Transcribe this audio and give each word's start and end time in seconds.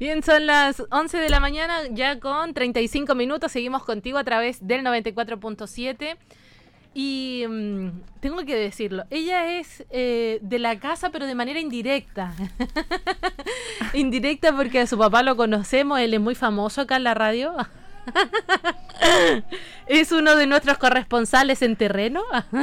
Bien, 0.00 0.22
son 0.22 0.46
las 0.46 0.82
11 0.90 1.18
de 1.18 1.28
la 1.28 1.40
mañana, 1.40 1.82
ya 1.90 2.18
con 2.18 2.54
35 2.54 3.14
minutos. 3.14 3.52
Seguimos 3.52 3.84
contigo 3.84 4.16
a 4.16 4.24
través 4.24 4.66
del 4.66 4.82
94.7. 4.82 6.16
Y 6.94 7.44
mm, 7.46 7.88
tengo 8.20 8.38
que 8.46 8.56
decirlo, 8.56 9.04
ella 9.10 9.58
es 9.58 9.84
eh, 9.90 10.38
de 10.40 10.58
la 10.58 10.80
casa, 10.80 11.10
pero 11.10 11.26
de 11.26 11.34
manera 11.34 11.60
indirecta. 11.60 12.32
indirecta 13.92 14.56
porque 14.56 14.80
a 14.80 14.86
su 14.86 14.96
papá 14.96 15.22
lo 15.22 15.36
conocemos, 15.36 16.00
él 16.00 16.14
es 16.14 16.20
muy 16.20 16.34
famoso 16.34 16.80
acá 16.80 16.96
en 16.96 17.04
la 17.04 17.12
radio. 17.12 17.54
es 19.86 20.12
uno 20.12 20.34
de 20.34 20.46
nuestros 20.46 20.78
corresponsales 20.78 21.60
en 21.60 21.76
terreno. 21.76 22.22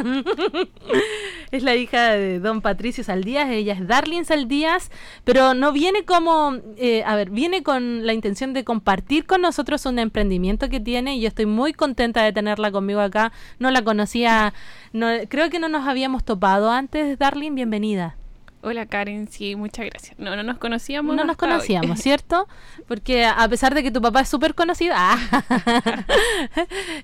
es 1.52 1.64
la 1.64 1.76
hija 1.76 2.12
de 2.12 2.40
don 2.40 2.62
Patricio 2.62 3.04
Saldías, 3.04 3.50
ella 3.50 3.74
es 3.74 3.88
Darlene 3.88 4.26
Saldías, 4.26 4.92
pero 5.24 5.54
no 5.54 5.72
viene 5.72 6.06
como, 6.06 6.58
eh, 6.78 7.04
a 7.06 7.16
ver, 7.16 7.30
viene 7.30 7.64
con 7.64 8.06
la 8.06 8.14
intención 8.14 8.54
de 8.54 8.64
compartir 8.64 9.26
con 9.26 9.42
nosotros 9.42 9.86
un 9.86 10.00
emprendimiento 10.00 10.70
que 10.70 10.80
tiene 10.80 11.18
y 11.18 11.22
yo 11.22 11.28
estoy 11.28 11.46
muy 11.46 11.74
contenta 11.74 12.24
de 12.24 12.34
tenerla 12.34 12.72
conmigo 12.72 13.00
acá. 13.00 13.32
No 13.60 13.72
la 13.72 13.84
conocía, 13.84 14.54
no, 14.94 15.08
creo 15.30 15.50
que 15.50 15.60
no 15.60 15.70
nos 15.70 15.88
habíamos 15.88 16.24
topado 16.24 16.72
antes, 16.72 17.18
Darlene, 17.18 17.56
bienvenida. 17.56 18.18
Hola 18.62 18.88
Karen, 18.88 19.28
sí, 19.28 19.56
muchas 19.56 19.86
gracias. 19.86 20.18
No, 20.18 20.36
no 20.36 20.42
nos 20.42 20.58
conocíamos. 20.58 21.16
No 21.16 21.24
nos 21.24 21.38
conocíamos, 21.38 22.00
¿cierto? 22.02 22.48
Porque 22.88 23.24
a 23.26 23.48
pesar 23.48 23.76
de 23.76 23.84
que 23.84 23.92
tu 23.92 24.02
papá 24.02 24.22
es 24.22 24.30
súper 24.30 24.56
conocido, 24.56 24.96
ah, 24.98 25.18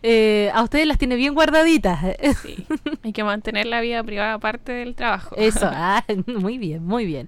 eh, 0.03 0.49
a 0.53 0.63
ustedes 0.63 0.87
las 0.87 0.97
tiene 0.97 1.15
bien 1.15 1.35
guardaditas. 1.35 1.99
Sí, 2.41 2.65
hay 3.03 3.13
que 3.13 3.23
mantener 3.23 3.67
la 3.67 3.81
vida 3.81 4.03
privada 4.03 4.33
aparte 4.33 4.71
del 4.71 4.95
trabajo. 4.95 5.35
Eso, 5.37 5.69
ah, 5.71 6.03
muy 6.25 6.57
bien, 6.57 6.83
muy 6.83 7.05
bien. 7.05 7.27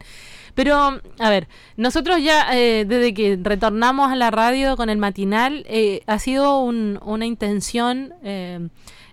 Pero, 0.55 1.01
a 1.19 1.29
ver, 1.29 1.47
nosotros 1.77 2.21
ya 2.23 2.57
eh, 2.57 2.85
desde 2.85 3.13
que 3.13 3.37
retornamos 3.41 4.11
a 4.11 4.15
la 4.15 4.31
radio 4.31 4.75
con 4.75 4.89
el 4.89 4.97
matinal, 4.97 5.65
eh, 5.67 6.01
ha 6.07 6.17
sido 6.17 6.59
una 6.59 7.25
intención, 7.25 8.13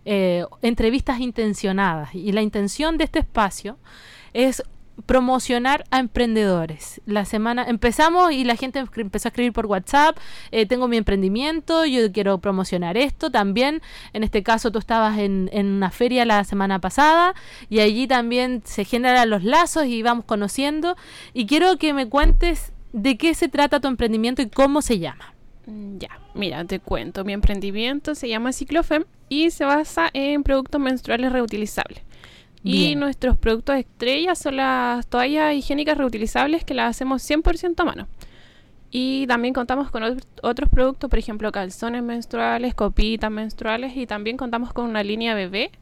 entrevistas 0.04 1.20
intencionadas. 1.20 2.14
Y 2.14 2.32
la 2.32 2.42
intención 2.42 2.96
de 2.96 3.04
este 3.04 3.18
espacio 3.18 3.76
es 4.32 4.62
promocionar 5.06 5.84
a 5.90 5.98
emprendedores. 5.98 7.00
La 7.06 7.24
semana 7.24 7.64
empezamos 7.64 8.32
y 8.32 8.44
la 8.44 8.56
gente 8.56 8.78
empezó 8.96 9.28
a 9.28 9.30
escribir 9.30 9.52
por 9.52 9.66
WhatsApp, 9.66 10.16
eh, 10.50 10.66
tengo 10.66 10.88
mi 10.88 10.96
emprendimiento, 10.96 11.84
yo 11.86 12.12
quiero 12.12 12.38
promocionar 12.38 12.96
esto 12.96 13.30
también. 13.30 13.82
En 14.12 14.22
este 14.22 14.42
caso 14.42 14.70
tú 14.70 14.78
estabas 14.78 15.18
en, 15.18 15.48
en, 15.52 15.66
una 15.66 15.90
feria 15.90 16.24
la 16.24 16.44
semana 16.44 16.80
pasada 16.80 17.34
y 17.68 17.80
allí 17.80 18.06
también 18.06 18.62
se 18.64 18.84
generan 18.84 19.30
los 19.30 19.44
lazos 19.44 19.86
y 19.86 20.02
vamos 20.02 20.24
conociendo. 20.24 20.96
Y 21.32 21.46
quiero 21.46 21.76
que 21.78 21.92
me 21.92 22.08
cuentes 22.08 22.72
de 22.92 23.16
qué 23.16 23.34
se 23.34 23.48
trata 23.48 23.80
tu 23.80 23.88
emprendimiento 23.88 24.42
y 24.42 24.50
cómo 24.50 24.82
se 24.82 24.98
llama. 24.98 25.34
Mm, 25.66 25.98
ya, 25.98 26.20
mira, 26.34 26.64
te 26.64 26.80
cuento. 26.80 27.24
Mi 27.24 27.32
emprendimiento 27.32 28.14
se 28.14 28.28
llama 28.28 28.52
Ciclofem 28.52 29.04
y 29.28 29.50
se 29.50 29.64
basa 29.64 30.10
en 30.12 30.42
productos 30.42 30.80
menstruales 30.80 31.32
reutilizables. 31.32 32.02
Y 32.64 32.94
nuestros 32.94 33.36
productos 33.36 33.76
estrellas 33.76 34.38
son 34.38 34.56
las 34.56 35.06
toallas 35.08 35.54
higiénicas 35.54 35.98
reutilizables 35.98 36.64
que 36.64 36.74
las 36.74 36.90
hacemos 36.90 37.28
100% 37.28 37.74
a 37.80 37.84
mano. 37.84 38.08
Y 38.90 39.26
también 39.26 39.54
contamos 39.54 39.90
con 39.90 40.02
otros 40.42 40.68
productos, 40.68 41.08
por 41.08 41.18
ejemplo, 41.18 41.50
calzones 41.50 42.02
menstruales, 42.02 42.74
copitas 42.74 43.30
menstruales 43.30 43.96
y 43.96 44.06
también 44.06 44.36
contamos 44.36 44.72
con 44.72 44.84
una 44.84 45.02
línea 45.02 45.34
bebé 45.34 45.72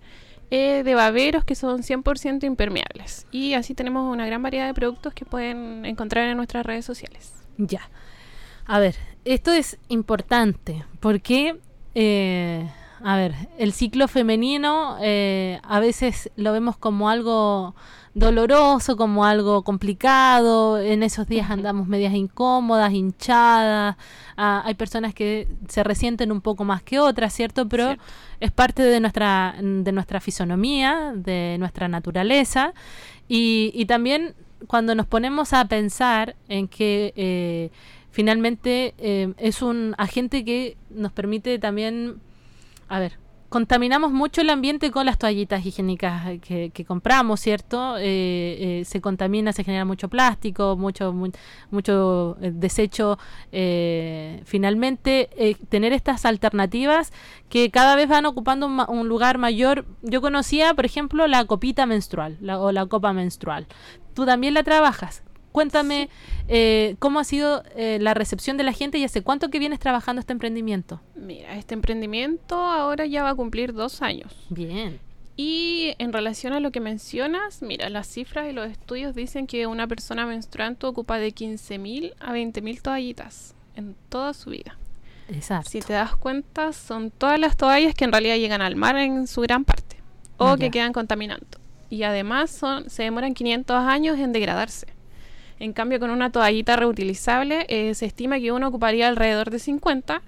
eh, 0.53 0.83
de 0.85 0.95
baberos 0.95 1.45
que 1.45 1.55
son 1.55 1.83
100% 1.83 2.45
impermeables. 2.45 3.27
Y 3.33 3.55
así 3.55 3.75
tenemos 3.75 4.11
una 4.11 4.27
gran 4.27 4.43
variedad 4.43 4.67
de 4.67 4.75
productos 4.75 5.13
que 5.13 5.25
pueden 5.25 5.85
encontrar 5.85 6.29
en 6.29 6.37
nuestras 6.37 6.65
redes 6.65 6.85
sociales. 6.85 7.35
Ya. 7.59 7.91
A 8.65 8.79
ver, 8.79 8.95
esto 9.25 9.53
es 9.53 9.77
importante 9.89 10.85
porque 11.01 11.57
eh, 11.95 12.71
a 13.03 13.17
ver, 13.17 13.35
el 13.59 13.73
ciclo 13.73 14.09
femenino 14.09 14.97
eh, 15.01 15.61
a 15.63 15.81
veces 15.81 16.31
lo 16.37 16.53
vemos 16.53 16.77
como 16.77 17.09
algo 17.09 17.75
doloroso, 18.15 18.97
como 18.97 19.25
algo 19.25 19.63
complicado. 19.63 20.79
En 20.79 21.03
esos 21.03 21.27
días 21.27 21.51
andamos 21.51 21.87
medias 21.87 22.15
incómodas, 22.15 22.93
hinchadas. 22.93 23.97
Ah, 24.37 24.63
hay 24.65 24.75
personas 24.75 25.15
que 25.15 25.49
se 25.69 25.83
resienten 25.85 26.33
un 26.33 26.41
poco 26.41 26.65
más 26.65 26.83
que 26.83 26.99
otras, 26.99 27.33
¿cierto? 27.33 27.69
Pero 27.69 27.97
es 28.41 28.51
parte 28.51 28.83
de 28.83 29.01
nuestra, 29.01 29.55
de 29.61 29.93
nuestra 29.93 30.21
fisonomía, 30.21 31.13
de 31.15 31.57
nuestra 31.59 31.89
naturaleza. 31.89 32.75
Y, 33.29 33.71
y 33.75 33.87
también 33.87 34.35
cuando 34.67 34.95
nos 34.95 35.07
ponemos 35.07 35.53
a 35.53 35.65
pensar 35.67 36.37
en 36.49 36.69
que 36.69 37.13
eh, 37.17 37.71
finalmente 38.11 38.95
eh, 38.99 39.33
es 39.39 39.63
un 39.63 39.95
agente 39.99 40.45
que 40.45 40.77
nos 40.91 41.13
permite 41.13 41.59
también 41.59 42.21
a 42.91 42.99
ver, 42.99 43.19
contaminamos 43.49 44.11
mucho 44.11 44.41
el 44.41 44.51
ambiente 44.51 44.91
con 44.91 45.07
las 45.07 45.17
toallitas 45.17 45.65
higiénicas 45.65 46.41
que, 46.41 46.85
compramos, 46.87 47.41
¿cierto? 47.41 47.97
Eh, 47.99 48.81
eh, 48.81 48.85
se 48.85 49.01
contamina, 49.01 49.53
se 49.53 49.63
genera 49.63 49.85
mucho 49.85 50.09
plástico, 50.09 50.77
mucho, 50.77 51.15
mucho 51.71 52.37
eh, 52.41 52.51
desecho. 52.53 53.17
finalmente, 54.45 55.57
tener 55.69 55.93
estas 55.93 56.25
alternativas 56.25 57.13
que 57.49 57.71
cada 57.71 57.95
vez 57.95 58.09
van 58.09 58.27
ocupando 58.27 58.67
un, 58.67 59.09
lugar 59.09 59.39
mayor. 59.39 59.85
Yo 60.03 60.21
conocía, 60.21 60.75
por 60.75 60.85
ejemplo, 60.85 61.29
la 61.29 61.45
copita 61.45 61.87
menstrual 61.87 62.39
o 62.59 62.73
la 62.73 62.87
copa 62.87 63.13
menstrual. 63.13 63.69
Tú 64.15 64.27
también 64.27 64.55
la 64.55 64.65
trabajas. 64.65 65.23
Cuéntame 65.53 66.09
eh, 66.49 66.97
cómo 66.99 67.19
ha 67.19 67.25
sido 67.25 67.63
eh, 67.75 67.99
la 68.01 68.15
recepción 68.15 68.57
de 68.57 68.65
la 68.65 68.73
gente 68.73 68.99
y 68.99 69.05
hace 69.05 69.23
cuánto 69.23 69.51
que 69.51 69.59
vienes 69.59 69.81
trabajando 69.81 70.21
este 70.21 70.33
emprendimiento. 70.33 71.01
Mira, 71.15 71.57
este 71.57 71.75
emprendimiento 71.75 72.57
ahora 72.57 73.07
ya 73.07 73.23
va 73.23 73.31
a 73.31 73.35
cumplir 73.35 73.73
dos 73.73 74.03
años. 74.03 74.33
Bien. 74.49 75.01
Y 75.37 75.95
en 75.99 76.13
relación 76.13 76.53
a 76.53 76.61
lo 76.61 76.71
que 76.71 76.81
mencionas, 76.81 77.63
mira, 77.63 77.89
las 77.89 78.07
cifras 78.07 78.51
y 78.51 78.53
los 78.53 78.71
estudios 78.71 79.15
dicen 79.15 79.47
que 79.47 79.67
una 79.67 79.87
persona 79.87 80.27
menstruante 80.27 80.87
ocupa 80.87 81.19
de 81.19 81.35
15.000 81.35 82.15
a 82.21 82.33
20.000 82.35 82.83
toallitas 82.83 83.55
en 83.75 83.97
toda 84.09 84.35
su 84.35 84.51
vida. 84.51 84.77
Exacto. 85.29 85.71
Si 85.71 85.81
te 85.81 85.95
das 85.95 86.15
cuenta, 86.17 86.73
son 86.73 87.11
todas 87.11 87.39
las 87.41 87.57
toallas 87.57 87.95
que 87.95 88.05
en 88.05 88.13
realidad 88.13 88.37
llegan 88.37 88.61
al 88.61 88.77
mar 88.77 88.97
en 88.97 89.27
su 89.27 89.41
gran 89.41 89.65
parte 89.65 89.97
o 90.37 90.57
que 90.57 90.71
quedan 90.71 90.93
contaminando. 90.93 91.47
Y 91.89 92.03
además 92.03 92.51
son, 92.51 92.89
se 92.91 93.05
demoran 93.05 93.35
500 93.35 93.77
años 93.77 94.19
en 94.19 94.33
degradarse. 94.33 94.87
En 95.61 95.75
cambio, 95.75 96.01
con 96.01 96.11
una 96.11 96.33
toallita 96.33 96.75
reutilizable 96.77 97.67
eh, 97.69 97.95
se 97.95 98.07
estima 98.07 98.41
que 98.41 98.51
uno 98.51 98.69
ocuparía 98.69 99.09
alrededor 99.09 99.51
de 99.51 99.59
50 99.59 100.23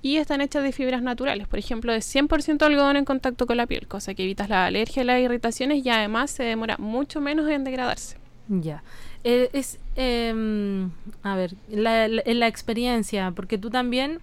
y 0.00 0.16
están 0.16 0.40
hechas 0.40 0.62
de 0.62 0.72
fibras 0.72 1.02
naturales, 1.02 1.46
por 1.46 1.58
ejemplo, 1.58 1.92
de 1.92 1.98
100% 1.98 2.62
algodón 2.62 2.96
en 2.96 3.04
contacto 3.04 3.46
con 3.46 3.58
la 3.58 3.66
piel, 3.66 3.86
cosa 3.86 4.14
que 4.14 4.22
evitas 4.22 4.48
la 4.48 4.64
alergia 4.64 5.02
y 5.02 5.06
las 5.06 5.20
irritaciones 5.20 5.84
y 5.84 5.90
además 5.90 6.30
se 6.30 6.44
demora 6.44 6.76
mucho 6.78 7.20
menos 7.20 7.48
en 7.50 7.64
degradarse. 7.64 8.16
Ya. 8.48 8.82
Eh, 9.24 9.50
es, 9.52 9.78
em, 9.96 10.90
a 11.22 11.36
ver, 11.36 11.54
la, 11.68 12.08
la, 12.08 12.46
experiencia, 12.46 13.32
porque 13.32 13.58
tú 13.58 13.68
también, 13.68 14.20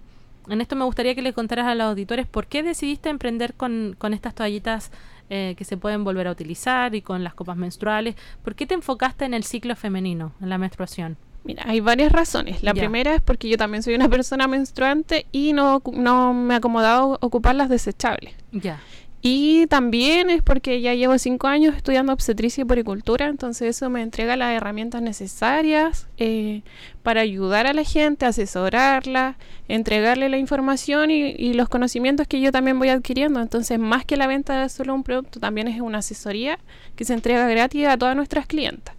en 0.48 0.60
esto 0.60 0.74
me 0.74 0.84
gustaría 0.84 1.14
que 1.14 1.22
le 1.22 1.32
contaras 1.32 1.66
a 1.66 1.76
los 1.76 1.86
auditores 1.86 2.26
por 2.26 2.48
qué 2.48 2.64
decidiste 2.64 3.08
emprender 3.08 3.54
con, 3.54 3.94
con 3.98 4.14
estas 4.14 4.34
toallitas 4.34 4.90
eh, 5.30 5.54
que 5.56 5.64
se 5.64 5.76
pueden 5.76 6.04
volver 6.04 6.28
a 6.28 6.32
utilizar 6.32 6.94
y 6.94 7.02
con 7.02 7.24
las 7.24 7.34
copas 7.34 7.56
menstruales. 7.56 8.14
¿Por 8.42 8.54
qué 8.54 8.66
te 8.66 8.74
enfocaste 8.74 9.24
en 9.24 9.34
el 9.34 9.44
ciclo 9.44 9.76
femenino, 9.76 10.32
en 10.40 10.48
la 10.48 10.58
menstruación? 10.58 11.16
Mira, 11.44 11.62
hay 11.66 11.78
varias 11.78 12.10
razones. 12.10 12.62
La 12.64 12.74
primera 12.74 13.14
es 13.14 13.20
porque 13.20 13.48
yo 13.48 13.56
también 13.56 13.82
soy 13.82 13.94
una 13.94 14.08
persona 14.08 14.48
menstruante 14.48 15.26
y 15.30 15.52
no, 15.52 15.80
no 15.92 16.34
me 16.34 16.54
ha 16.54 16.56
acomodado 16.56 17.18
ocupar 17.20 17.54
las 17.54 17.68
desechables. 17.68 18.34
Ya. 18.50 18.80
Y 19.22 19.66
también 19.66 20.30
es 20.30 20.42
porque 20.42 20.80
ya 20.80 20.94
llevo 20.94 21.18
cinco 21.18 21.48
años 21.48 21.74
estudiando 21.74 22.12
obstetricia 22.12 22.62
y 22.62 22.64
poricultura, 22.64 23.26
entonces 23.26 23.76
eso 23.76 23.90
me 23.90 24.02
entrega 24.02 24.36
las 24.36 24.52
herramientas 24.52 25.02
necesarias 25.02 26.06
eh, 26.18 26.62
para 27.02 27.22
ayudar 27.22 27.66
a 27.66 27.72
la 27.72 27.82
gente, 27.82 28.26
asesorarla, 28.26 29.36
entregarle 29.68 30.28
la 30.28 30.38
información 30.38 31.10
y, 31.10 31.54
los 31.54 31.68
conocimientos 31.68 32.28
que 32.28 32.40
yo 32.40 32.52
también 32.52 32.78
voy 32.78 32.90
adquiriendo. 32.90 33.40
Entonces, 33.40 33.78
más 33.78 34.04
que 34.04 34.16
la 34.16 34.26
venta 34.26 34.62
de 34.62 34.68
solo 34.68 34.94
un 34.94 35.02
producto, 35.02 35.40
también 35.40 35.68
es 35.68 35.80
una 35.80 35.98
asesoría 35.98 36.58
que 36.94 37.04
se 37.04 37.14
entrega 37.14 37.48
gratis 37.48 37.86
a 37.86 37.96
todas 37.96 38.14
nuestras 38.14 38.46
clientas. 38.46 38.94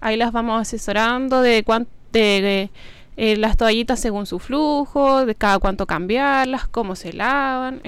Ahí 0.00 0.16
las 0.16 0.32
vamos 0.32 0.60
asesorando 0.60 1.40
de 1.40 1.64
cuánto... 1.64 1.90
De, 2.12 2.70
eh, 3.16 3.36
las 3.36 3.56
toallitas 3.56 4.00
según 4.00 4.26
su 4.26 4.38
flujo, 4.38 5.26
de 5.26 5.34
cada 5.34 5.58
cuánto 5.58 5.86
cambiarlas, 5.86 6.66
cómo 6.68 6.96
se 6.96 7.12
lavan, 7.12 7.80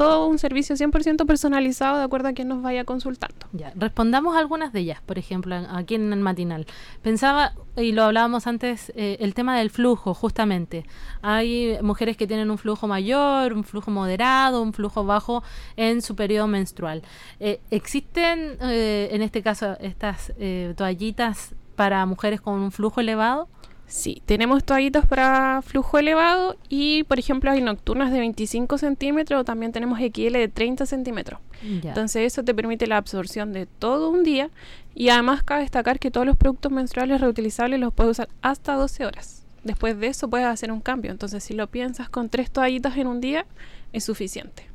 todo 0.00 0.28
un 0.28 0.38
servicio 0.38 0.76
100% 0.76 1.26
personalizado 1.26 1.98
de 1.98 2.04
acuerdo 2.04 2.28
a 2.28 2.32
quien 2.32 2.48
nos 2.48 2.62
vaya 2.62 2.84
consultando. 2.84 3.46
Ya, 3.52 3.70
respondamos 3.76 4.34
algunas 4.34 4.72
de 4.72 4.80
ellas, 4.80 5.02
por 5.04 5.18
ejemplo, 5.18 5.54
aquí 5.70 5.96
en 5.96 6.10
el 6.14 6.20
matinal. 6.20 6.66
Pensaba, 7.02 7.52
y 7.76 7.92
lo 7.92 8.04
hablábamos 8.04 8.46
antes, 8.46 8.90
eh, 8.96 9.18
el 9.20 9.34
tema 9.34 9.58
del 9.58 9.68
flujo, 9.68 10.14
justamente. 10.14 10.86
Hay 11.20 11.76
mujeres 11.82 12.16
que 12.16 12.26
tienen 12.26 12.50
un 12.50 12.56
flujo 12.56 12.86
mayor, 12.86 13.52
un 13.52 13.62
flujo 13.62 13.90
moderado, 13.90 14.62
un 14.62 14.72
flujo 14.72 15.04
bajo 15.04 15.42
en 15.76 16.00
su 16.00 16.16
periodo 16.16 16.46
menstrual. 16.46 17.02
Eh, 17.38 17.60
¿Existen, 17.70 18.56
eh, 18.62 19.10
en 19.12 19.20
este 19.20 19.42
caso, 19.42 19.76
estas 19.80 20.32
toallitas 20.76 21.54
para 21.76 22.06
mujeres 22.06 22.40
con 22.40 22.54
un 22.54 22.72
flujo 22.72 23.02
elevado? 23.02 23.48
Sí, 23.90 24.22
tenemos 24.24 24.62
toallitas 24.62 25.04
para 25.04 25.62
flujo 25.62 25.98
elevado 25.98 26.56
y, 26.68 27.02
por 27.04 27.18
ejemplo, 27.18 27.50
hay 27.50 27.60
nocturnas 27.60 28.12
de 28.12 28.20
25 28.20 28.78
centímetros 28.78 29.40
o 29.40 29.44
también 29.44 29.72
tenemos 29.72 29.98
XL 29.98 30.32
de 30.32 30.46
30 30.46 30.86
centímetros. 30.86 31.40
Entonces 31.60 32.32
eso 32.32 32.44
te 32.44 32.54
permite 32.54 32.86
la 32.86 32.96
absorción 32.96 33.52
de 33.52 33.66
todo 33.66 34.08
un 34.10 34.22
día 34.22 34.48
y 34.94 35.08
además 35.08 35.42
cabe 35.42 35.62
destacar 35.62 35.98
que 35.98 36.12
todos 36.12 36.24
los 36.24 36.36
productos 36.36 36.70
menstruales 36.70 37.20
reutilizables 37.20 37.80
los 37.80 37.92
puedes 37.92 38.12
usar 38.12 38.28
hasta 38.42 38.74
12 38.74 39.06
horas. 39.06 39.44
Después 39.64 39.98
de 39.98 40.06
eso 40.06 40.30
puedes 40.30 40.46
hacer 40.46 40.70
un 40.70 40.80
cambio. 40.80 41.10
Entonces 41.10 41.42
si 41.42 41.54
lo 41.54 41.66
piensas 41.66 42.08
con 42.08 42.28
tres 42.28 42.50
toallitas 42.52 42.96
en 42.96 43.08
un 43.08 43.20
día 43.20 43.44
es 43.92 44.04
suficiente. 44.04 44.69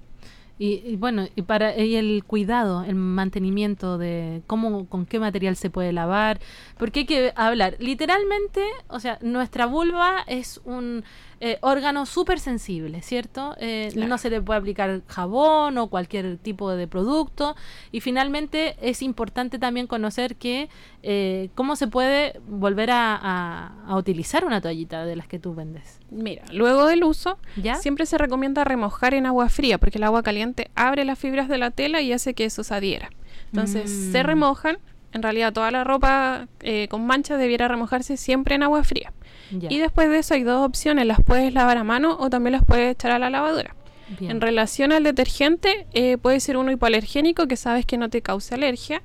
Y, 0.57 0.95
bueno, 0.95 1.27
y 1.35 1.41
para 1.41 1.77
y 1.77 1.95
el 1.95 2.23
cuidado, 2.23 2.83
el 2.85 2.95
mantenimiento 2.95 3.97
de 3.97 4.41
cómo, 4.47 4.87
con 4.87 5.05
qué 5.05 5.19
material 5.19 5.57
se 5.57 5.69
puede 5.69 5.91
lavar, 5.91 6.39
porque 6.77 7.01
hay 7.01 7.05
que 7.05 7.33
hablar. 7.35 7.75
Literalmente, 7.79 8.63
o 8.87 9.01
sea, 9.01 9.19
nuestra 9.21 9.65
vulva 9.65 10.23
es 10.27 10.61
un 10.63 11.03
eh, 11.41 11.57
órgano 11.61 12.05
súper 12.05 12.39
sensible, 12.39 13.01
¿cierto? 13.01 13.55
Eh, 13.59 13.91
no 13.95 14.17
se 14.17 14.29
le 14.29 14.41
puede 14.41 14.59
aplicar 14.59 15.01
jabón 15.07 15.77
o 15.77 15.87
cualquier 15.87 16.37
tipo 16.37 16.71
de 16.71 16.87
producto. 16.87 17.55
Y 17.91 17.99
finalmente 17.99 18.77
es 18.81 19.01
importante 19.01 19.59
también 19.59 19.87
conocer 19.87 20.37
que 20.37 20.69
eh, 21.03 21.49
cómo 21.53 21.75
se 21.75 21.87
puede 21.87 22.39
volver 22.47 22.89
a, 22.91 23.73
utilizar 23.89 24.45
una 24.45 24.61
toallita 24.61 25.05
de 25.05 25.15
las 25.15 25.27
que 25.27 25.39
tú 25.39 25.53
vendes. 25.53 25.99
Mira, 26.09 26.43
luego 26.51 26.85
del 26.85 27.03
uso, 27.03 27.37
siempre 27.79 28.05
se 28.05 28.17
recomienda 28.17 28.63
remojar 28.63 29.13
en 29.13 29.25
agua 29.25 29.49
fría 29.49 29.77
porque 29.77 29.97
el 29.97 30.03
agua 30.03 30.23
caliente 30.23 30.69
abre 30.75 31.05
las 31.05 31.19
fibras 31.19 31.47
de 31.47 31.57
la 31.57 31.71
tela 31.71 32.01
y 32.01 32.13
hace 32.13 32.33
que 32.33 32.45
eso 32.45 32.63
se 32.63 32.73
adhiera. 32.73 33.09
Entonces 33.47 33.91
se 34.11 34.23
mm. 34.23 34.25
remojan. 34.25 34.77
En 35.13 35.21
realidad 35.21 35.53
toda 35.53 35.71
la 35.71 35.85
ropa 35.85 36.47
con 36.89 37.07
manchas 37.07 37.39
debiera 37.39 37.67
remojarse 37.67 38.17
siempre 38.17 38.55
en 38.55 38.63
agua 38.63 38.83
fría. 38.83 39.13
Y 39.51 39.77
después 39.79 40.09
de 40.09 40.19
eso 40.19 40.33
hay 40.33 40.43
dos 40.43 40.65
opciones, 40.65 41.05
las 41.05 41.21
puedes 41.21 41.53
lavar 41.53 41.77
a 41.77 41.83
mano 41.83 42.17
o 42.19 42.29
también 42.29 42.53
las 42.53 42.65
puedes 42.65 42.91
echar 42.91 43.11
a 43.11 43.19
la 43.19 43.29
lavadora. 43.29 43.75
En 44.19 44.39
relación 44.39 44.91
al 44.91 45.03
detergente, 45.03 45.87
eh, 45.93 46.17
puede 46.17 46.39
ser 46.39 46.57
uno 46.57 46.71
hipoalergénico 46.71 47.47
que 47.47 47.57
sabes 47.57 47.85
que 47.85 47.97
no 47.97 48.09
te 48.09 48.21
causa 48.21 48.53
alergia 48.55 49.01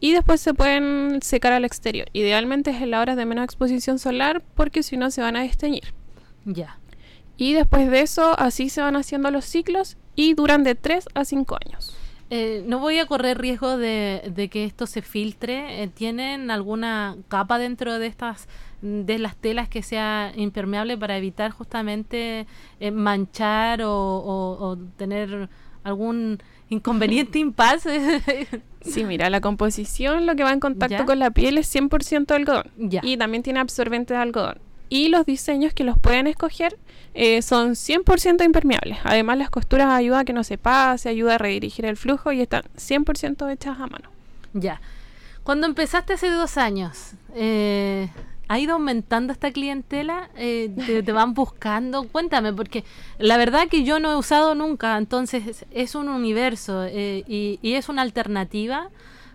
y 0.00 0.12
después 0.12 0.40
se 0.40 0.52
pueden 0.52 1.20
secar 1.22 1.52
al 1.52 1.64
exterior. 1.64 2.08
Idealmente 2.12 2.70
es 2.70 2.82
en 2.82 2.90
la 2.90 3.00
hora 3.00 3.14
de 3.14 3.24
menos 3.24 3.44
exposición 3.44 3.98
solar 3.98 4.42
porque 4.54 4.82
si 4.82 4.96
no 4.96 5.10
se 5.10 5.20
van 5.20 5.36
a 5.36 5.42
desteñir. 5.42 5.94
Ya. 6.44 6.78
Y 7.36 7.52
después 7.52 7.90
de 7.90 8.00
eso, 8.00 8.38
así 8.38 8.68
se 8.68 8.80
van 8.80 8.96
haciendo 8.96 9.30
los 9.30 9.44
ciclos 9.44 9.96
y 10.16 10.34
duran 10.34 10.64
de 10.64 10.74
3 10.74 11.08
a 11.14 11.24
5 11.24 11.58
años. 11.64 11.96
Eh, 12.30 12.64
no 12.66 12.78
voy 12.78 12.98
a 12.98 13.06
correr 13.06 13.38
riesgo 13.38 13.76
de, 13.76 14.48
que 14.50 14.64
esto 14.64 14.86
se 14.86 15.02
filtre. 15.02 15.82
Eh, 15.82 15.88
¿Tienen 15.88 16.50
alguna 16.50 17.16
capa 17.28 17.58
dentro 17.58 17.98
de 17.98 18.06
estas 18.06 18.48
de 18.82 19.18
las 19.18 19.36
telas 19.36 19.68
que 19.68 19.82
sea 19.82 20.32
impermeable 20.36 20.98
para 20.98 21.16
evitar 21.16 21.52
justamente 21.52 22.46
eh, 22.80 22.90
manchar 22.90 23.80
o, 23.84 24.76
tener 24.96 25.48
algún 25.84 26.42
inconveniente 26.68 27.38
impasse. 27.38 28.20
sí, 28.82 29.04
mira, 29.04 29.30
la 29.30 29.40
composición, 29.40 30.26
lo 30.26 30.34
que 30.34 30.42
va 30.42 30.52
en 30.52 30.60
contacto 30.60 31.06
con 31.06 31.18
la 31.18 31.30
piel 31.30 31.58
es 31.58 31.74
100% 31.74 32.32
algodón. 32.32 32.70
Y 32.76 33.16
también 33.16 33.42
tiene 33.42 33.60
absorbentes 33.60 34.16
de 34.16 34.22
algodón. 34.22 34.58
Y 34.88 35.08
los 35.08 35.24
diseños 35.24 35.72
que 35.72 35.84
los 35.84 35.98
pueden 35.98 36.26
escoger 36.26 36.76
eh, 37.14 37.40
son 37.40 37.70
100% 37.70 38.44
impermeables. 38.44 38.98
Además, 39.04 39.38
las 39.38 39.48
costuras 39.48 39.88
ayudan 39.88 40.20
a 40.20 40.24
que 40.24 40.34
no 40.34 40.44
se 40.44 40.58
pase, 40.58 41.08
ayuda 41.08 41.36
a 41.36 41.38
redirigir 41.38 41.86
el 41.86 41.96
flujo 41.96 42.30
y 42.32 42.42
están 42.42 42.64
100% 42.76 43.50
hechas 43.50 43.80
a 43.80 43.86
mano. 43.86 44.10
Ya. 44.52 44.82
Cuando 45.44 45.66
empezaste 45.66 46.12
hace 46.12 46.28
dos 46.28 46.58
años, 46.58 47.14
eh, 47.34 48.10
¿Ha 48.52 48.58
ido 48.58 48.74
aumentando 48.74 49.32
esta 49.32 49.50
clientela? 49.50 50.28
Eh, 50.36 50.70
te, 51.06 51.10
van 51.10 51.32
buscando? 51.32 52.06
Cuéntame, 52.06 52.52
porque 52.52 52.84
la 53.16 53.38
verdad 53.38 53.66
que 53.66 53.82
yo 53.82 53.98
no 53.98 54.12
he 54.12 54.16
usado 54.16 54.54
nunca, 54.54 54.98
entonces 54.98 55.64
es 55.70 55.94
un 55.94 56.10
universo 56.10 56.84
eh, 56.84 57.24
y, 57.26 57.58
es 57.62 57.88
una 57.88 58.02
alternativa 58.02 58.90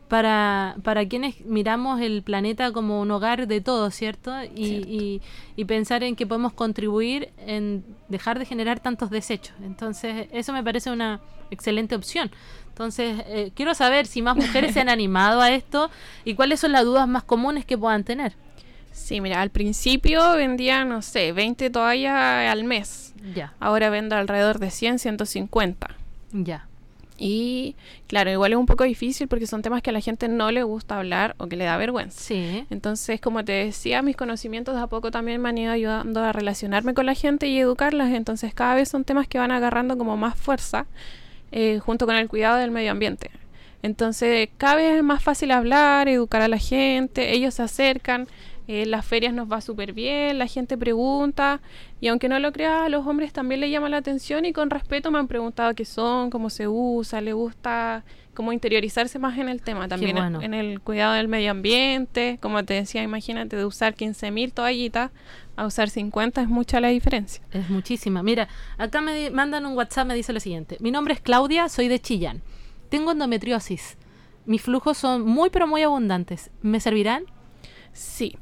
para, 0.07 0.75
para 0.83 1.07
quienes 1.07 1.43
miramos 1.47 1.99
el 1.99 2.21
planeta 2.21 2.71
como 2.71 3.01
un 3.01 3.09
hogar 3.09 3.47
de 3.47 3.59
todos, 3.59 3.95
¿cierto? 3.95 4.31
Y, 4.55 5.19
y, 5.55 5.65
pensar 5.65 6.03
en 6.03 6.15
que 6.15 6.27
podemos 6.27 6.53
contribuir 6.53 7.31
en 7.39 7.83
dejar 8.09 8.37
de 8.37 8.45
generar 8.45 8.79
tantos 8.81 9.09
desechos. 9.09 9.55
Entonces, 9.63 10.27
eso 10.31 10.53
me 10.53 10.63
parece 10.63 10.91
una 10.91 11.21
excelente 11.49 11.95
opción. 11.95 12.29
Entonces, 12.69 13.23
eh, 13.25 13.51
quiero 13.55 13.73
saber 13.73 14.05
si 14.05 14.21
más 14.21 14.35
mujeres 14.35 14.75
se 14.75 14.81
han 14.81 14.89
animado 14.99 15.41
a 15.41 15.49
esto 15.49 15.89
y 16.23 16.35
cuáles 16.35 16.59
son 16.59 16.71
las 16.71 16.83
dudas 16.83 17.07
más 17.07 17.23
comunes 17.23 17.65
que 17.65 17.79
puedan 17.79 18.03
tener. 18.03 18.35
Sí, 18.97 19.21
mira, 19.21 19.41
al 19.41 19.51
principio 19.51 20.35
vendía, 20.35 20.83
no 20.83 21.01
sé, 21.01 21.31
20 21.31 21.69
toallas 21.69 22.51
al 22.51 22.63
mes. 22.63 23.13
Ya. 23.33 23.53
Ahora 23.59 23.89
vendo 23.89 24.15
alrededor 24.15 24.59
de 24.59 24.71
100, 24.71 24.99
150. 24.99 25.87
Ya. 26.33 26.67
Y 27.17 27.75
claro, 28.07 28.29
igual 28.31 28.51
es 28.51 28.57
un 28.57 28.65
poco 28.65 28.83
difícil 28.83 29.27
porque 29.27 29.47
son 29.47 29.61
temas 29.61 29.81
que 29.81 29.91
a 29.91 29.93
la 29.93 30.01
gente 30.01 30.27
no 30.27 30.51
le 30.51 30.63
gusta 30.63 30.97
hablar 30.97 31.35
o 31.37 31.47
que 31.47 31.55
le 31.55 31.65
da 31.65 31.77
vergüenza. 31.77 32.19
Sí. 32.19 32.65
Entonces, 32.69 33.21
como 33.21 33.45
te 33.45 33.53
decía, 33.53 34.01
mis 34.01 34.15
conocimientos 34.15 34.75
de 34.75 34.81
a 34.81 34.87
poco 34.87 35.09
también 35.09 35.41
me 35.41 35.49
han 35.49 35.57
ido 35.57 35.71
ayudando 35.71 36.21
a 36.21 36.31
relacionarme 36.31 36.93
con 36.93 37.05
la 37.05 37.13
gente 37.13 37.47
y 37.47 37.57
educarlas. 37.59 38.11
Entonces, 38.11 38.53
cada 38.53 38.75
vez 38.75 38.89
son 38.89 39.03
temas 39.03 39.27
que 39.27 39.39
van 39.39 39.51
agarrando 39.51 39.97
como 39.97 40.17
más 40.17 40.37
fuerza 40.37 40.85
eh, 41.51 41.79
junto 41.79 42.05
con 42.07 42.15
el 42.15 42.27
cuidado 42.27 42.57
del 42.57 42.71
medio 42.71 42.91
ambiente. 42.91 43.31
Entonces, 43.83 44.49
cada 44.57 44.75
vez 44.75 44.97
es 44.97 45.03
más 45.03 45.23
fácil 45.23 45.51
hablar, 45.51 46.07
educar 46.09 46.41
a 46.41 46.47
la 46.47 46.57
gente, 46.57 47.33
ellos 47.33 47.53
se 47.53 47.63
acercan. 47.63 48.27
Eh, 48.67 48.85
las 48.85 49.05
ferias 49.05 49.33
nos 49.33 49.49
va 49.49 49.61
súper 49.61 49.93
bien, 49.93 50.37
la 50.37 50.45
gente 50.45 50.77
pregunta 50.77 51.61
y 52.01 52.09
aunque 52.09 52.27
no 52.27 52.37
lo 52.39 52.51
creas, 52.51 52.85
a 52.85 52.89
los 52.89 53.07
hombres 53.07 53.31
también 53.31 53.61
le 53.61 53.69
llama 53.69 53.87
la 53.87 53.97
atención 53.97 54.43
y 54.43 54.51
con 54.51 54.69
respeto 54.69 55.09
me 55.09 55.19
han 55.19 55.27
preguntado 55.27 55.73
qué 55.73 55.85
son, 55.85 56.29
cómo 56.29 56.49
se 56.49 56.67
usa, 56.67 57.21
le 57.21 57.31
gusta 57.31 58.03
cómo 58.33 58.51
interiorizarse 58.51 59.19
más 59.19 59.37
en 59.39 59.47
el 59.47 59.61
tema, 59.61 59.87
también 59.87 60.17
en, 60.17 60.53
el 60.53 60.81
cuidado 60.81 61.13
del 61.13 61.29
medio 61.29 61.49
ambiente, 61.51 62.37
como 62.41 62.63
te 62.65 62.73
decía, 62.73 63.01
imagínate 63.01 63.55
de 63.55 63.65
usar 63.65 63.95
15.000 63.95 64.53
toallitas 64.53 65.11
a 65.55 65.65
usar 65.65 65.89
50 65.89 66.41
es 66.41 66.47
mucha 66.47 66.79
la 66.79 66.89
diferencia. 66.89 67.41
Es 67.51 67.67
muchísima. 67.69 68.21
Mira, 68.21 68.47
acá 68.77 69.01
me 69.01 69.31
mandan 69.31 69.65
un 69.65 69.75
WhatsApp, 69.75 70.07
me 70.07 70.13
dice 70.13 70.33
lo 70.33 70.39
siguiente, 70.39 70.77
mi 70.81 70.91
nombre 70.91 71.13
es 71.13 71.21
Claudia, 71.21 71.69
soy 71.69 71.87
de 71.87 71.99
Chillán, 71.99 72.43
tengo 72.89 73.13
endometriosis, 73.13 73.97
mis 74.45 74.61
flujos 74.61 74.97
son 74.97 75.23
muy 75.23 75.49
pero 75.49 75.67
muy 75.67 75.83
abundantes, 75.83 76.51
¿me 76.61 76.79
servirán? 76.81 77.23
Sí, 77.93 78.37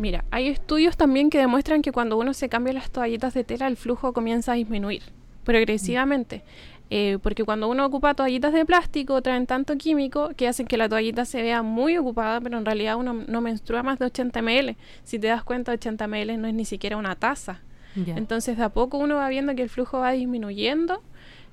Mira, 0.00 0.24
hay 0.30 0.48
estudios 0.48 0.96
también 0.96 1.28
que 1.28 1.36
demuestran 1.36 1.82
que 1.82 1.92
cuando 1.92 2.16
uno 2.16 2.32
se 2.32 2.48
cambia 2.48 2.72
las 2.72 2.90
toallitas 2.90 3.34
de 3.34 3.44
tela, 3.44 3.66
el 3.66 3.76
flujo 3.76 4.14
comienza 4.14 4.52
a 4.52 4.54
disminuir 4.54 5.02
progresivamente. 5.44 6.42
Eh, 6.88 7.18
porque 7.22 7.44
cuando 7.44 7.68
uno 7.68 7.84
ocupa 7.84 8.14
toallitas 8.14 8.54
de 8.54 8.64
plástico, 8.64 9.20
traen 9.20 9.46
tanto 9.46 9.76
químico 9.76 10.30
que 10.38 10.48
hacen 10.48 10.66
que 10.66 10.78
la 10.78 10.88
toallita 10.88 11.26
se 11.26 11.42
vea 11.42 11.62
muy 11.62 11.98
ocupada, 11.98 12.40
pero 12.40 12.56
en 12.56 12.64
realidad 12.64 12.96
uno 12.96 13.12
no 13.12 13.42
menstrua 13.42 13.82
más 13.82 13.98
de 13.98 14.06
80 14.06 14.40
ml. 14.40 14.76
Si 15.04 15.18
te 15.18 15.26
das 15.26 15.44
cuenta, 15.44 15.72
80 15.72 16.08
ml 16.08 16.40
no 16.40 16.48
es 16.48 16.54
ni 16.54 16.64
siquiera 16.64 16.96
una 16.96 17.14
taza. 17.14 17.60
Entonces, 17.94 18.56
de 18.56 18.64
a 18.64 18.70
poco 18.70 18.96
uno 18.96 19.16
va 19.16 19.28
viendo 19.28 19.54
que 19.54 19.64
el 19.64 19.68
flujo 19.68 19.98
va 19.98 20.12
disminuyendo 20.12 21.02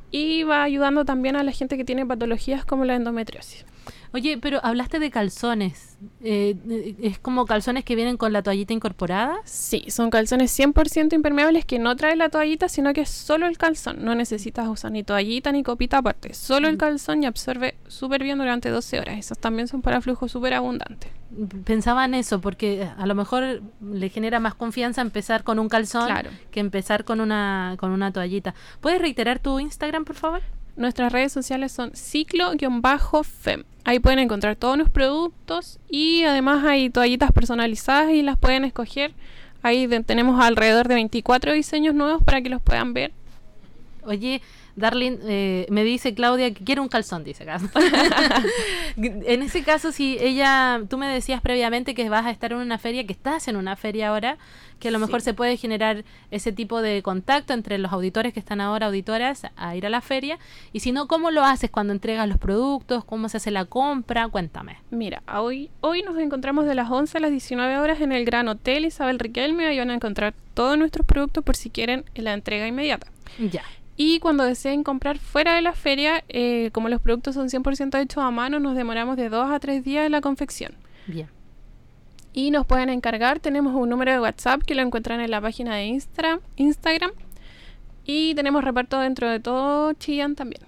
y 0.10 0.44
va 0.44 0.64
ayudando 0.64 1.04
también 1.04 1.36
a 1.36 1.44
la 1.44 1.52
gente 1.52 1.76
que 1.76 1.84
tiene 1.84 2.06
patologías 2.06 2.64
como 2.64 2.86
la 2.86 2.96
endometriosis. 2.96 3.66
Oye, 4.14 4.38
pero 4.38 4.60
hablaste 4.64 5.00
de 5.00 5.12
calzones. 5.12 5.98
Eh, 6.22 6.96
¿Es 7.02 7.20
como 7.20 7.46
calzones 7.46 7.84
que 7.84 7.96
vienen 7.96 8.18
con 8.18 8.34
la 8.34 8.42
toallita 8.42 8.74
incorporada? 8.74 9.38
Sí, 9.44 9.86
son 9.90 10.10
calzones 10.10 10.58
100% 10.58 11.14
impermeables 11.14 11.66
que 11.66 11.80
no 11.80 11.96
trae 11.96 12.16
la 12.16 12.30
toallita, 12.30 12.70
sino 12.70 12.94
que 12.94 13.02
es 13.02 13.10
solo 13.10 13.48
el 13.48 13.58
calzón. 13.58 14.04
No 14.04 14.16
necesitas 14.16 14.68
usar 14.68 14.92
ni 14.92 15.04
toallita 15.04 15.52
ni 15.52 15.64
copita 15.64 16.00
aparte. 16.00 16.34
Solo 16.34 16.68
el 16.68 16.76
mm. 16.76 16.80
calzón 16.80 17.24
y 17.24 17.26
absorbe 17.26 17.76
súper 17.88 18.24
bien 18.24 18.38
durante 18.38 18.70
12 18.70 19.00
horas. 19.00 19.18
Esos 19.18 19.38
también 19.38 19.68
son 19.68 19.82
para 19.82 20.02
flujo 20.02 20.28
súper 20.28 20.54
abundante. 20.54 21.12
Pensaba 21.66 22.06
en 22.06 22.14
eso, 22.14 22.40
porque 22.40 22.88
a 22.98 23.06
lo 23.06 23.14
mejor 23.14 23.62
le 23.82 24.10
genera 24.10 24.40
más 24.40 24.56
confianza 24.56 25.02
empezar 25.02 25.44
con 25.44 25.60
un 25.60 25.68
calzón 25.68 26.08
que 26.52 26.60
empezar 26.60 27.04
con 27.04 27.20
una, 27.20 27.76
con 27.78 27.92
una 27.92 28.12
toallita. 28.12 28.56
¿Puedes 28.80 29.02
reiterar 29.02 29.40
tu 29.40 29.60
Instagram, 29.60 30.06
por 30.06 30.16
favor? 30.16 30.42
Nuestras 30.78 31.12
redes 31.12 31.32
sociales 31.32 31.72
son 31.72 31.92
ciclo-fem. 31.96 33.64
Ahí 33.84 34.00
pueden 34.00 34.20
encontrar 34.20 34.56
todos 34.56 34.78
los 34.78 34.90
productos 34.92 35.80
y 35.90 36.24
además 36.24 36.64
hay 36.64 36.92
toallitas 36.92 37.32
personalizadas 37.32 38.12
y 38.12 38.22
las 38.22 38.38
pueden 38.38 38.64
escoger. 38.64 39.14
Ahí 39.64 39.88
tenemos 40.06 40.40
alrededor 40.40 40.88
de 40.88 40.94
24 40.94 41.54
diseños 41.54 41.96
nuevos 41.96 42.22
para 42.24 42.42
que 42.42 42.50
los 42.50 42.62
puedan 42.62 42.94
ver. 42.94 43.12
Oye, 44.04 44.42
Darling, 44.78 45.18
eh, 45.24 45.66
me 45.70 45.84
dice 45.84 46.14
Claudia 46.14 46.54
que 46.54 46.64
quiere 46.64 46.82
un 46.82 46.88
calzón, 46.88 47.24
dice 47.24 47.44
acá. 47.44 47.60
en 48.96 49.42
ese 49.42 49.64
caso, 49.64 49.92
si 49.92 50.18
ella, 50.20 50.82
tú 50.88 51.00
me 51.00 51.08
decías 51.08 51.42
previamente 51.42 51.96
que 51.96 52.08
vas 52.10 52.28
a 52.28 52.32
estar 52.32 52.52
en 52.52 52.60
una 52.60 52.78
feria, 52.78 53.06
que 53.06 53.14
estás 53.14 53.48
en 53.48 53.56
una 53.56 53.76
feria 53.76 54.10
ahora, 54.10 54.38
que 54.80 54.90
a 54.90 54.92
lo 54.92 55.00
mejor 55.00 55.22
se 55.22 55.34
puede 55.34 55.58
generar 55.58 56.06
ese 56.30 56.52
tipo 56.52 56.84
de 56.84 57.02
contacto 57.02 57.54
entre 57.54 57.80
los 57.80 57.92
auditores 57.92 58.34
que 58.34 58.40
están 58.40 58.62
ahora, 58.62 58.86
auditoras, 58.86 59.48
a 59.56 59.76
ir 59.76 59.84
a 59.88 59.90
la 59.90 60.00
feria. 60.00 60.38
Y 60.74 60.82
si 60.82 60.92
no, 60.92 61.08
¿cómo 61.08 61.32
lo 61.32 61.44
haces 61.44 61.72
cuando 61.72 61.92
entregas 61.92 62.30
los 62.30 62.38
productos? 62.38 63.04
¿Cómo 63.04 63.30
se 63.30 63.38
hace 63.38 63.50
la 63.50 63.66
compra? 63.66 64.28
Cuéntame. 64.28 64.78
Mira, 64.92 65.24
hoy, 65.34 65.72
hoy 65.82 66.04
nos 66.04 66.20
encontramos 66.20 66.68
de 66.68 66.76
las 66.76 66.92
11 66.92 67.18
a 67.18 67.22
las 67.22 67.32
19 67.32 67.80
horas 67.80 68.00
en 68.00 68.12
el 68.12 68.26
Gran 68.26 68.48
Hotel 68.48 68.86
Isabel 68.86 69.18
Riquelme. 69.18 69.66
Ahí 69.66 69.80
van 69.80 69.90
a 69.90 69.96
encontrar 69.96 70.36
todos 70.54 70.78
nuestros 70.78 71.08
productos 71.08 71.44
por 71.44 71.56
si 71.56 71.72
quieren 71.72 72.06
la 72.14 72.34
entrega 72.34 72.68
inmediata. 72.68 73.08
Ya. 73.40 73.64
Y 74.00 74.20
cuando 74.20 74.44
deseen 74.68 74.84
comprar 74.84 75.18
fuera 75.18 75.56
de 75.56 75.62
la 75.62 75.74
feria, 75.74 76.24
eh, 76.28 76.70
como 76.74 76.90
los 76.90 77.02
productos 77.02 77.36
son 77.36 77.50
100% 77.50 78.00
hechos 78.00 78.24
a 78.24 78.32
mano, 78.32 78.60
nos 78.60 78.76
demoramos 78.76 79.16
de 79.16 79.30
2 79.30 79.50
a 79.50 79.60
3 79.60 79.84
días 79.84 80.06
en 80.06 80.12
la 80.12 80.22
confección. 80.22 80.74
Bien. 81.08 81.30
Y 82.34 82.52
nos 82.52 82.66
pueden 82.66 82.90
encargar, 82.90 83.40
tenemos 83.40 83.74
un 83.74 83.90
número 83.90 84.12
de 84.12 84.20
WhatsApp 84.20 84.62
que 84.62 84.76
lo 84.76 84.82
encuentran 84.82 85.22
en 85.22 85.32
la 85.32 85.42
página 85.42 85.76
de 85.76 85.86
Insta, 85.86 86.40
Instagram. 86.58 87.12
Y 88.06 88.36
tenemos 88.36 88.64
reparto 88.64 89.00
dentro 89.00 89.30
de 89.30 89.40
todo 89.40 89.94
Chillán 89.94 90.36
también. 90.36 90.62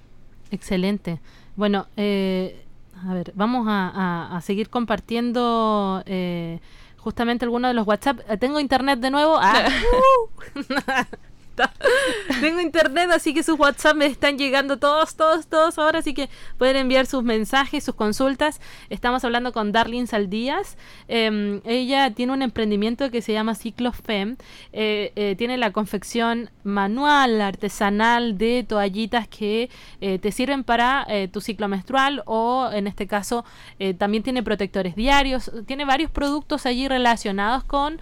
Excelente. 0.52 1.20
Bueno, 1.56 1.88
eh, 1.96 2.66
a 3.08 3.14
ver, 3.14 3.34
vamos 3.36 3.68
a, 3.70 4.40
seguir 4.44 4.70
compartiendo 4.70 6.04
eh, 6.06 6.60
justamente 6.98 7.46
algunos 7.46 7.70
de 7.70 7.74
los 7.76 7.86
WhatsApp. 7.86 8.20
Eh, 8.30 8.38
tengo 8.38 8.60
internet 8.60 9.00
de 9.00 9.12
nuevo. 9.12 9.38
Ah. 9.40 9.68
Tengo 12.42 12.60
internet, 12.62 13.10
así 13.14 13.34
que 13.34 13.44
sus 13.44 13.60
WhatsApp 13.60 13.96
me 13.96 14.06
están 14.06 14.38
llegando 14.38 14.78
todos, 14.78 15.16
todos, 15.16 15.48
todos 15.48 15.78
ahora, 15.78 16.00
así 16.00 16.14
que 16.14 16.30
pueden 16.58 16.78
enviar 16.78 17.06
sus 17.06 17.24
mensajes, 17.24 17.84
sus 17.84 17.96
consultas. 17.96 18.62
Estamos 18.90 19.24
hablando 19.24 19.52
con 19.52 19.72
Darlene 19.72 20.08
Saldías. 20.08 20.78
Em, 21.08 21.62
ella 21.66 22.12
tiene 22.12 22.34
un 22.34 22.42
emprendimiento 22.42 23.12
que 23.12 23.22
se 23.22 23.34
llama 23.34 23.56
Ciclo 23.56 23.92
Fem. 23.92 24.38
Eh, 24.74 25.12
eh, 25.16 25.36
tiene 25.38 25.58
la 25.58 25.72
confección 25.72 26.50
manual, 26.64 27.42
artesanal 27.42 28.38
de 28.38 28.66
toallitas 28.68 29.28
que 29.28 29.70
eh, 30.02 30.20
te 30.20 30.32
sirven 30.32 30.64
para 30.64 31.08
tu 31.32 31.42
ciclo 31.42 31.68
menstrual 31.68 32.24
o 32.26 32.70
en 32.72 32.88
este 32.88 33.08
caso 33.08 33.44
también 33.98 34.24
tiene 34.24 34.44
protectores 34.44 34.96
diarios. 34.96 35.52
Tiene 35.66 35.86
varios 35.86 36.12
productos 36.12 36.66
allí 36.66 36.88
relacionados 36.88 37.64
con 37.64 38.00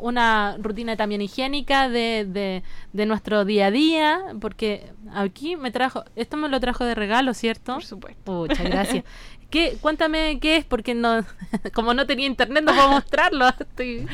una 0.00 0.56
rutina 0.60 0.96
también 0.96 1.22
higiénica 1.22 1.88
de, 1.88 2.55
nuestro 2.92 3.44
día 3.44 3.66
a 3.66 3.70
día, 3.70 4.20
porque 4.40 4.90
aquí 5.14 5.56
me 5.56 5.70
trajo, 5.70 6.04
esto 6.16 6.36
me 6.36 6.48
lo 6.48 6.60
trajo 6.60 6.84
de 6.84 6.94
regalo, 6.94 7.34
¿cierto? 7.34 7.74
Por 7.74 7.84
supuesto. 7.84 8.32
Muchas 8.32 8.64
gracias. 8.64 9.04
¿Qué, 9.50 9.76
cuéntame 9.80 10.40
qué 10.40 10.56
es, 10.56 10.64
porque 10.64 10.94
no, 10.94 11.24
como 11.72 11.94
no 11.94 12.04
tenía 12.06 12.26
internet 12.26 12.64
no 12.64 12.74
puedo 12.74 12.88
mostrarlo, 12.88 13.48
estoy 13.60 14.06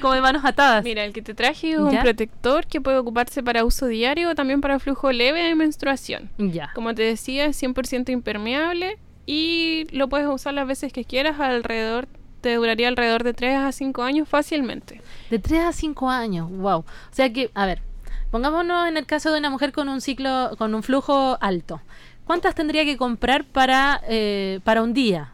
como 0.00 0.14
de 0.14 0.20
manos 0.20 0.44
atadas. 0.44 0.82
Mira, 0.82 1.04
el 1.04 1.12
que 1.12 1.22
te 1.22 1.34
traje 1.34 1.72
es 1.72 1.78
un 1.78 1.96
protector 1.98 2.66
que 2.66 2.80
puede 2.80 2.98
ocuparse 2.98 3.42
para 3.42 3.64
uso 3.64 3.86
diario 3.86 4.30
o 4.30 4.34
también 4.34 4.60
para 4.60 4.78
flujo 4.80 5.12
leve 5.12 5.42
de 5.42 5.54
menstruación. 5.54 6.30
Ya. 6.38 6.72
Como 6.74 6.94
te 6.94 7.02
decía, 7.02 7.46
es 7.46 7.62
100% 7.62 8.10
impermeable 8.10 8.98
y 9.26 9.86
lo 9.92 10.08
puedes 10.08 10.26
usar 10.26 10.54
las 10.54 10.66
veces 10.66 10.92
que 10.92 11.04
quieras 11.04 11.38
alrededor 11.38 12.08
te 12.40 12.54
duraría 12.54 12.88
alrededor 12.88 13.22
de 13.22 13.34
3 13.34 13.56
a 13.58 13.72
5 13.72 14.02
años 14.02 14.28
fácilmente. 14.28 15.02
De 15.28 15.38
3 15.38 15.60
a 15.60 15.72
5 15.72 16.10
años, 16.10 16.50
wow. 16.50 16.78
O 16.78 16.84
sea 17.10 17.32
que, 17.32 17.50
a 17.54 17.66
ver, 17.66 17.82
pongámonos 18.30 18.88
en 18.88 18.96
el 18.96 19.06
caso 19.06 19.32
de 19.32 19.38
una 19.38 19.50
mujer 19.50 19.72
con 19.72 19.88
un 19.88 20.00
ciclo, 20.00 20.50
con 20.58 20.74
un 20.74 20.82
flujo 20.82 21.38
alto. 21.40 21.80
¿Cuántas 22.24 22.54
tendría 22.54 22.84
que 22.84 22.96
comprar 22.96 23.44
para, 23.44 24.00
eh, 24.08 24.60
para 24.64 24.82
un 24.82 24.94
día? 24.94 25.32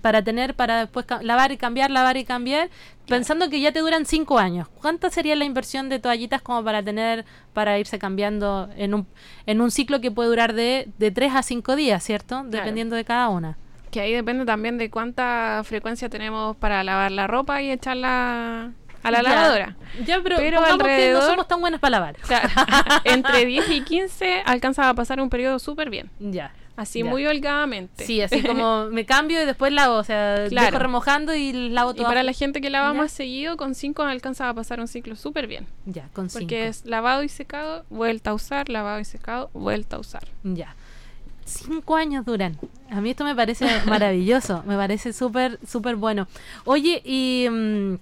Para 0.00 0.22
tener, 0.22 0.54
para 0.54 0.80
después 0.80 1.06
lavar 1.22 1.52
y 1.52 1.56
cambiar, 1.56 1.90
lavar 1.90 2.16
y 2.16 2.24
cambiar, 2.24 2.70
pensando 3.08 3.48
que 3.48 3.60
ya 3.60 3.72
te 3.72 3.80
duran 3.80 4.04
5 4.04 4.38
años. 4.38 4.68
¿Cuánta 4.80 5.10
sería 5.10 5.34
la 5.36 5.44
inversión 5.44 5.88
de 5.88 5.98
toallitas 5.98 6.42
como 6.42 6.62
para 6.62 6.82
tener, 6.82 7.24
para 7.52 7.78
irse 7.78 7.98
cambiando 7.98 8.68
en 8.76 8.94
un, 8.94 9.06
en 9.46 9.60
un 9.60 9.70
ciclo 9.70 10.00
que 10.00 10.10
puede 10.10 10.28
durar 10.28 10.54
de, 10.54 10.88
de 10.98 11.10
3 11.10 11.34
a 11.34 11.42
5 11.42 11.76
días, 11.76 12.04
¿cierto? 12.04 12.44
Dependiendo 12.44 12.96
de 12.96 13.04
cada 13.04 13.28
una 13.28 13.56
que 13.90 14.00
ahí 14.00 14.12
depende 14.12 14.44
también 14.44 14.76
de 14.76 14.90
cuánta 14.90 15.62
frecuencia 15.64 16.10
tenemos 16.10 16.54
para 16.56 16.84
lavar 16.84 17.12
la 17.12 17.26
ropa 17.26 17.62
y 17.62 17.70
echarla 17.70 18.72
a 19.06 19.10
la 19.10 19.22
lavadora. 19.22 19.76
Ya, 20.04 20.20
pero, 20.22 20.36
alrededor, 20.36 21.22
no 21.22 21.26
somos 21.28 21.48
tan 21.48 21.60
buenas 21.60 21.80
para 21.80 21.92
lavar. 21.92 22.16
entre 23.04 23.46
10 23.46 23.70
y 23.70 23.80
15 23.82 24.42
alcanza 24.44 24.88
a 24.88 24.94
pasar 24.94 25.20
un 25.20 25.30
periodo 25.30 25.58
súper 25.58 25.90
bien. 25.90 26.10
Ya. 26.18 26.52
Así 26.76 27.02
muy 27.02 27.26
holgadamente. 27.26 28.04
Sí, 28.04 28.20
así 28.20 28.42
como 28.42 28.86
me 28.86 29.06
cambio 29.06 29.40
y 29.42 29.46
después 29.46 29.72
lavo, 29.72 29.94
o 29.94 30.04
sea, 30.04 30.40
dejo 30.50 30.78
remojando 30.78 31.34
y 31.34 31.70
lavo 31.70 31.94
todo. 31.94 32.02
Y 32.02 32.04
para 32.04 32.22
la 32.22 32.32
gente 32.32 32.60
que 32.60 32.68
lava 32.68 32.92
más 32.92 33.12
seguido, 33.12 33.56
con 33.56 33.74
5 33.74 34.02
alcanza 34.02 34.48
a 34.48 34.54
pasar 34.54 34.80
un 34.80 34.88
ciclo 34.88 35.16
súper 35.16 35.46
bien. 35.46 35.66
Ya, 35.86 36.08
con 36.12 36.28
5. 36.28 36.38
Porque 36.38 36.66
es 36.66 36.84
lavado 36.84 37.22
y 37.22 37.28
secado, 37.28 37.84
vuelta 37.88 38.30
a 38.30 38.34
usar, 38.34 38.68
lavado 38.68 39.00
y 39.00 39.04
secado, 39.04 39.50
vuelta 39.54 39.96
a 39.96 40.00
usar. 40.00 40.24
Ya 40.42 40.74
cinco 41.46 41.96
años 41.96 42.24
duran. 42.26 42.58
A 42.90 43.00
mí 43.00 43.10
esto 43.10 43.24
me 43.24 43.34
parece 43.34 43.66
maravilloso, 43.86 44.62
me 44.66 44.76
parece 44.76 45.12
súper, 45.12 45.58
súper 45.66 45.96
bueno. 45.96 46.28
Oye, 46.64 47.00
¿y 47.04 47.48
mm, 47.48 47.94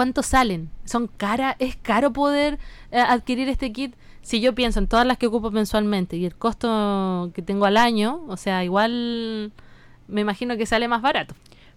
cuánto 0.00 0.22
salen? 0.22 0.70
¿Son 0.86 1.08
cara? 1.08 1.56
¿Es 1.58 1.76
caro 1.76 2.10
poder 2.10 2.58
eh, 2.90 3.00
adquirir 3.00 3.50
este 3.50 3.70
kit? 3.70 3.94
Si 4.22 4.40
yo 4.40 4.54
pienso 4.54 4.78
en 4.78 4.86
todas 4.86 5.06
las 5.06 5.18
que 5.18 5.26
ocupo 5.26 5.50
mensualmente 5.50 6.16
y 6.16 6.24
el 6.24 6.34
costo 6.34 7.30
que 7.34 7.42
tengo 7.42 7.66
al 7.66 7.76
año, 7.76 8.22
o 8.26 8.38
sea, 8.38 8.64
igual 8.64 9.52
me 10.08 10.22
imagino 10.22 10.56
que 10.56 10.64
sale 10.64 10.88
más 10.88 11.02
barato. 11.02 11.34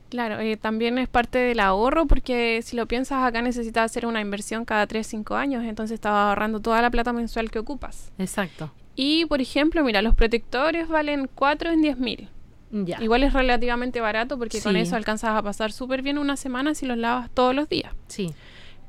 Claro, 0.07 0.39
eh, 0.39 0.55
también 0.55 0.97
es 0.99 1.09
parte 1.09 1.37
del 1.37 1.59
ahorro 1.59 2.05
porque 2.05 2.61
si 2.63 2.77
lo 2.77 2.87
piensas 2.87 3.25
acá 3.25 3.41
necesitas 3.41 3.91
hacer 3.91 4.05
una 4.05 4.21
inversión 4.21 4.63
cada 4.63 4.87
3, 4.87 5.05
5 5.05 5.35
años, 5.35 5.65
entonces 5.65 5.95
estás 5.95 6.13
ahorrando 6.13 6.61
toda 6.61 6.81
la 6.81 6.91
plata 6.91 7.11
mensual 7.11 7.51
que 7.51 7.59
ocupas. 7.59 8.13
Exacto. 8.17 8.71
Y, 8.95 9.25
por 9.25 9.41
ejemplo, 9.41 9.83
mira, 9.83 10.01
los 10.01 10.15
protectores 10.15 10.87
valen 10.87 11.29
4 11.35 11.71
en 11.71 11.81
10 11.81 11.97
mil. 11.97 12.29
Ya. 12.73 12.97
Igual 13.01 13.23
es 13.23 13.33
relativamente 13.33 14.01
barato 14.01 14.39
porque 14.39 14.59
con 14.59 14.75
eso 14.75 14.95
alcanzas 14.95 15.31
a 15.31 15.43
pasar 15.43 15.71
súper 15.71 16.01
bien 16.01 16.17
una 16.17 16.35
semana 16.35 16.73
si 16.73 16.87
los 16.87 16.97
lavas 16.97 17.29
todos 17.31 17.53
los 17.53 17.69
días. 17.69 17.93
Sí. 18.07 18.33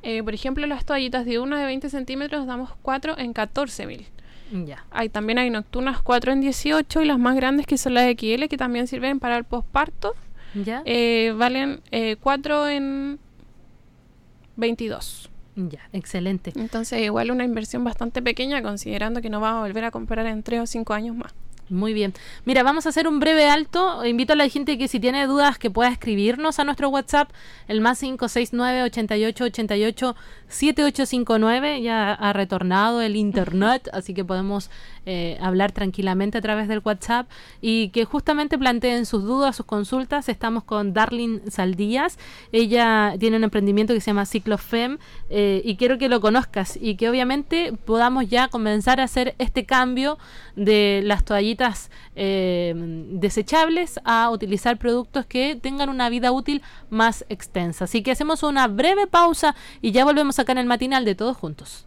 Eh, 0.02 0.22
por 0.22 0.32
ejemplo, 0.32 0.66
las 0.66 0.86
toallitas 0.86 1.26
de 1.26 1.38
1 1.38 1.56
de 1.56 1.64
20 1.66 1.90
centímetros 1.90 2.46
damos 2.46 2.70
4 2.80 3.18
en 3.18 3.34
14 3.34 3.86
mil. 3.86 4.06
Ya. 4.66 4.84
Hay, 4.90 5.10
también 5.10 5.38
hay 5.38 5.50
nocturnas 5.50 6.00
4 6.00 6.32
en 6.32 6.40
18 6.40 7.02
y 7.02 7.04
las 7.04 7.18
más 7.18 7.36
grandes 7.36 7.66
que 7.66 7.76
son 7.76 7.94
las 7.94 8.10
XL 8.10 8.44
que 8.48 8.56
también 8.56 8.86
sirven 8.86 9.20
para 9.20 9.36
el 9.36 9.44
posparto. 9.44 10.14
Ya. 10.54 10.82
Eh, 10.86 11.34
valen 11.36 11.80
eh, 11.90 12.16
4 12.20 12.68
en 12.68 13.18
22. 14.56 15.30
Ya, 15.56 15.88
excelente. 15.92 16.52
Entonces, 16.56 17.00
igual 17.00 17.30
una 17.30 17.44
inversión 17.44 17.84
bastante 17.84 18.22
pequeña, 18.22 18.62
considerando 18.62 19.20
que 19.20 19.30
no 19.30 19.40
va 19.40 19.58
a 19.58 19.60
volver 19.60 19.84
a 19.84 19.90
comprar 19.90 20.26
en 20.26 20.42
tres 20.42 20.60
o 20.60 20.66
cinco 20.66 20.94
años 20.94 21.14
más. 21.16 21.32
Muy 21.71 21.94
bien. 21.94 22.12
Mira, 22.44 22.62
vamos 22.62 22.85
a 22.85 22.90
hacer 22.90 23.09
un 23.09 23.21
breve 23.21 23.49
alto. 23.49 24.04
Invito 24.04 24.35
a 24.35 24.37
la 24.37 24.49
gente 24.49 24.76
que 24.76 24.87
si 24.87 25.00
tiene 25.00 25.26
dudas 25.26 25.59
que 25.59 25.71
pueda 25.71 25.88
escribirnos 25.88 26.59
a 26.59 26.64
nuestro 26.64 26.90
WhatsApp, 26.90 27.30
el 27.68 27.80
más 27.80 28.00
569 28.00 28.83
88 28.83 29.44
88 29.44 30.16
7859. 30.49 31.80
Ya 31.80 32.12
ha 32.12 32.33
retornado 32.35 33.00
el 33.00 33.16
internet, 33.16 33.88
así 33.94 34.12
que 34.12 34.25
podemos 34.26 34.71
eh, 35.06 35.38
hablar 35.40 35.73
tranquilamente 35.73 36.38
a 36.38 36.40
través 36.40 36.68
del 36.68 36.80
WhatsApp 36.84 37.28
y 37.61 37.90
que 37.90 38.04
justamente 38.04 38.58
planteen 38.58 39.06
sus 39.06 39.25
dudas, 39.25 39.56
sus 39.56 39.66
consultas. 39.66 40.28
Estamos 40.28 40.64
con 40.64 40.92
Darlene 40.94 41.40
Saldías. 41.50 42.18
Ella 42.52 43.14
tiene 43.18 43.37
un 43.37 43.44
emprendimiento 43.44 43.94
que 43.94 44.00
se 44.00 44.06
llama 44.06 44.26
Ciclofem 44.26 44.99
eh, 45.30 45.62
y 45.64 45.76
quiero 45.76 45.99
que 45.99 46.08
lo 46.08 46.20
conozcas 46.20 46.78
y 46.80 46.96
que 46.96 47.08
obviamente 47.08 47.73
podamos 47.84 48.28
ya 48.28 48.49
comenzar 48.49 49.00
a 49.00 49.04
hacer 49.04 49.34
este 49.38 49.66
cambio 49.66 50.18
de 50.56 51.02
las 51.04 51.25
toallitas 51.25 51.90
eh, 52.16 52.73
desechables 53.11 54.00
a 54.04 54.30
utilizar 54.30 54.78
productos 54.78 55.26
que 55.26 55.56
tengan 55.56 55.88
una 55.88 56.08
vida 56.08 56.32
útil 56.32 56.62
más 56.90 57.25
extensa. 57.28 57.84
Así 57.84 58.02
que 58.02 58.12
hacemos 58.12 58.42
una 58.42 58.68
breve 58.68 59.06
pausa 59.06 59.54
y 59.82 59.92
ya 59.92 60.04
volvemos 60.04 60.38
acá 60.38 60.52
en 60.52 60.58
el 60.58 60.66
matinal 60.66 61.04
de 61.04 61.14
todos 61.14 61.37
juntos. 61.37 61.87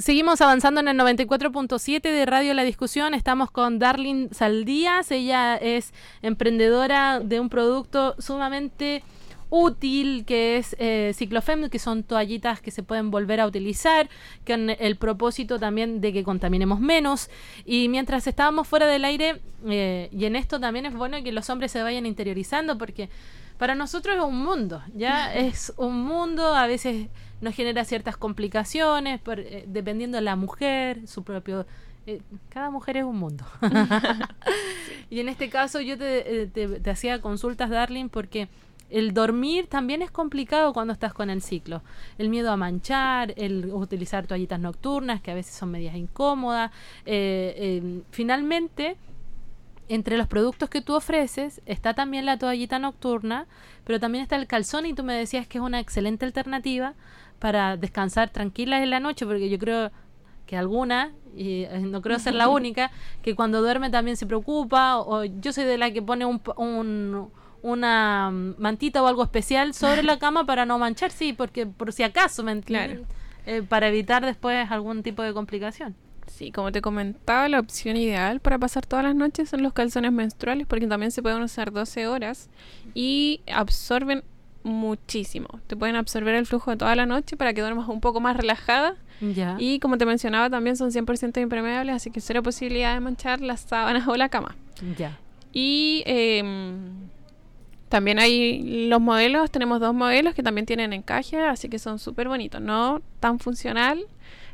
Seguimos 0.00 0.40
avanzando 0.40 0.80
en 0.80 0.88
el 0.88 0.98
94.7 0.98 2.00
de 2.00 2.24
Radio 2.24 2.54
La 2.54 2.64
Discusión. 2.64 3.12
Estamos 3.12 3.50
con 3.50 3.78
Darlene 3.78 4.30
Saldías. 4.32 5.10
Ella 5.10 5.56
es 5.56 5.92
emprendedora 6.22 7.20
de 7.20 7.38
un 7.38 7.50
producto 7.50 8.14
sumamente 8.18 9.02
útil 9.50 10.24
que 10.24 10.56
es 10.56 10.74
eh, 10.78 11.12
Ciclofem, 11.14 11.68
que 11.68 11.78
son 11.78 12.02
toallitas 12.02 12.62
que 12.62 12.70
se 12.70 12.82
pueden 12.82 13.10
volver 13.10 13.40
a 13.40 13.46
utilizar, 13.46 14.08
con 14.46 14.70
el 14.70 14.96
propósito 14.96 15.58
también 15.58 16.00
de 16.00 16.14
que 16.14 16.24
contaminemos 16.24 16.80
menos. 16.80 17.28
Y 17.66 17.90
mientras 17.90 18.26
estábamos 18.26 18.66
fuera 18.68 18.86
del 18.86 19.04
aire, 19.04 19.42
eh, 19.68 20.08
y 20.12 20.24
en 20.24 20.34
esto 20.34 20.58
también 20.58 20.86
es 20.86 20.94
bueno 20.94 21.22
que 21.22 21.30
los 21.30 21.50
hombres 21.50 21.72
se 21.72 21.82
vayan 21.82 22.06
interiorizando 22.06 22.78
porque 22.78 23.10
para 23.58 23.74
nosotros 23.74 24.16
es 24.16 24.22
un 24.22 24.42
mundo, 24.42 24.82
ya 24.94 25.34
es 25.34 25.74
un 25.76 26.00
mundo, 26.00 26.54
a 26.54 26.66
veces 26.66 27.08
nos 27.40 27.54
genera 27.54 27.84
ciertas 27.84 28.16
complicaciones, 28.16 29.20
eh, 29.26 29.64
dependiendo 29.66 30.16
de 30.16 30.22
la 30.22 30.36
mujer, 30.36 31.06
su 31.06 31.22
propio... 31.24 31.66
Eh, 32.06 32.22
cada 32.48 32.70
mujer 32.70 32.96
es 32.96 33.04
un 33.04 33.18
mundo. 33.18 33.44
y 35.10 35.20
en 35.20 35.28
este 35.28 35.50
caso 35.50 35.80
yo 35.80 35.98
te, 35.98 36.46
te 36.48 36.90
hacía 36.90 37.20
consultas, 37.20 37.70
Darling, 37.70 38.08
porque 38.08 38.48
el 38.90 39.14
dormir 39.14 39.68
también 39.68 40.02
es 40.02 40.10
complicado 40.10 40.72
cuando 40.72 40.92
estás 40.92 41.14
con 41.14 41.30
el 41.30 41.42
ciclo. 41.42 41.82
El 42.18 42.28
miedo 42.28 42.50
a 42.50 42.56
manchar, 42.56 43.32
el 43.36 43.66
utilizar 43.72 44.26
toallitas 44.26 44.58
nocturnas, 44.58 45.22
que 45.22 45.30
a 45.30 45.34
veces 45.34 45.54
son 45.54 45.70
medias 45.70 45.94
incómodas. 45.94 46.72
Eh, 47.06 47.78
em, 47.82 48.02
finalmente, 48.10 48.96
entre 49.88 50.18
los 50.18 50.26
productos 50.26 50.68
que 50.68 50.82
tú 50.82 50.94
ofreces 50.94 51.62
está 51.66 51.94
también 51.94 52.26
la 52.26 52.38
toallita 52.38 52.78
nocturna, 52.78 53.46
pero 53.84 54.00
también 54.00 54.22
está 54.22 54.36
el 54.36 54.46
calzón 54.46 54.86
y 54.86 54.92
tú 54.92 55.04
me 55.04 55.14
decías 55.14 55.46
que 55.46 55.58
es 55.58 55.64
una 55.64 55.80
excelente 55.80 56.24
alternativa 56.24 56.94
para 57.40 57.76
descansar 57.76 58.30
tranquilas 58.30 58.82
en 58.82 58.90
la 58.90 59.00
noche, 59.00 59.26
porque 59.26 59.50
yo 59.50 59.58
creo 59.58 59.90
que 60.46 60.56
alguna, 60.56 61.12
y 61.36 61.64
eh, 61.64 61.80
no 61.80 62.00
creo 62.02 62.20
ser 62.20 62.34
la 62.34 62.48
única, 62.60 62.92
que 63.22 63.34
cuando 63.34 63.60
duerme 63.60 63.90
también 63.90 64.16
se 64.16 64.26
preocupa, 64.26 64.98
o 64.98 65.24
yo 65.24 65.52
soy 65.52 65.64
de 65.64 65.78
la 65.78 65.90
que 65.90 66.02
pone 66.02 66.24
un, 66.24 66.40
un 66.56 67.30
una 67.62 68.30
mantita 68.30 69.02
o 69.02 69.06
algo 69.06 69.22
especial 69.22 69.74
sobre 69.74 70.02
la 70.02 70.18
cama 70.20 70.44
para 70.44 70.66
no 70.66 70.78
manchar, 70.78 71.10
sí, 71.10 71.32
porque 71.32 71.66
por 71.66 71.92
si 71.92 72.02
acaso, 72.02 72.42
¿me 72.42 72.52
entiendes? 72.52 73.06
Eh, 73.46 73.62
para 73.62 73.88
evitar 73.88 74.24
después 74.24 74.70
algún 74.70 75.02
tipo 75.02 75.22
de 75.22 75.32
complicación. 75.32 75.94
Sí, 76.26 76.52
como 76.52 76.70
te 76.70 76.80
comentaba, 76.80 77.48
la 77.48 77.58
opción 77.58 77.96
ideal 77.96 78.40
para 78.40 78.58
pasar 78.58 78.86
todas 78.86 79.04
las 79.04 79.14
noches 79.14 79.48
son 79.48 79.62
los 79.62 79.72
calzones 79.72 80.12
menstruales 80.12 80.66
porque 80.66 80.86
también 80.86 81.10
se 81.10 81.22
pueden 81.22 81.42
usar 81.42 81.72
12 81.72 82.06
horas 82.06 82.48
y 82.94 83.40
absorben 83.52 84.22
muchísimo. 84.62 85.48
Te 85.66 85.76
pueden 85.76 85.96
absorber 85.96 86.34
el 86.34 86.46
flujo 86.46 86.70
de 86.70 86.76
toda 86.76 86.94
la 86.94 87.06
noche 87.06 87.36
para 87.36 87.52
que 87.54 87.60
duermas 87.60 87.88
un 87.88 88.00
poco 88.00 88.20
más 88.20 88.36
relajada. 88.36 88.96
Ya. 89.20 89.56
Y 89.58 89.80
como 89.80 89.98
te 89.98 90.06
mencionaba, 90.06 90.48
también 90.50 90.76
son 90.76 90.90
100% 90.90 91.40
impermeables, 91.40 91.94
así 91.94 92.10
que 92.10 92.20
cero 92.20 92.42
posibilidad 92.42 92.94
de 92.94 93.00
manchar 93.00 93.40
las 93.40 93.60
sábanas 93.60 94.08
o 94.08 94.16
la 94.16 94.28
cama. 94.28 94.56
Ya. 94.96 95.18
Y 95.52 96.02
eh, 96.06 96.42
también 97.90 98.20
hay 98.20 98.86
los 98.88 99.00
modelos, 99.00 99.50
tenemos 99.50 99.80
dos 99.80 99.92
modelos 99.92 100.34
que 100.34 100.44
también 100.44 100.64
tienen 100.64 100.92
encaje, 100.92 101.40
así 101.40 101.68
que 101.68 101.80
son 101.80 101.98
súper 101.98 102.28
bonitos, 102.28 102.60
no 102.60 103.02
tan 103.18 103.40
funcional, 103.40 104.04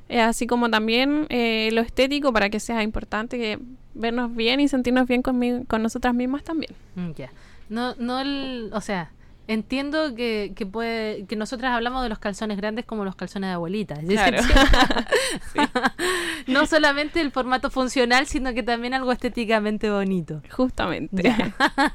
eh, 0.09 0.21
así 0.21 0.47
como 0.47 0.71
también 0.71 1.27
eh, 1.29 1.69
lo 1.73 1.83
estético 1.83 2.33
para 2.33 2.49
que 2.49 2.61
sea 2.61 2.83
importante 2.83 3.37
que 3.37 3.59
vernos 3.93 4.35
bien 4.35 4.61
y 4.61 4.69
sentirnos 4.69 5.07
bien 5.07 5.21
con, 5.21 5.65
con 5.65 5.83
nosotras 5.83 6.15
mismas 6.15 6.45
también. 6.45 6.73
Mm, 6.95 7.11
ya. 7.13 7.31
No, 7.69 7.95
no 7.97 8.21
el, 8.21 8.71
o 8.73 8.81
sea, 8.81 9.11
entiendo 9.49 10.15
que, 10.15 10.53
que 10.55 10.67
puede 10.67 11.27
que 11.27 11.37
nosotras 11.37 11.73
hablamos 11.73 12.03
de 12.03 12.09
los 12.09 12.19
calzones 12.19 12.57
grandes 12.57 12.85
como 12.85 13.05
los 13.05 13.15
calzones 13.15 13.49
de 13.49 13.55
abuelita. 13.55 13.97
no 16.47 16.67
solamente 16.67 17.21
el 17.21 17.31
formato 17.31 17.71
funcional, 17.71 18.27
sino 18.27 18.55
que 18.55 18.63
también 18.63 18.95
algo 18.95 19.13
estéticamente 19.13 19.91
bonito. 19.91 20.43
Justamente. 20.51 21.35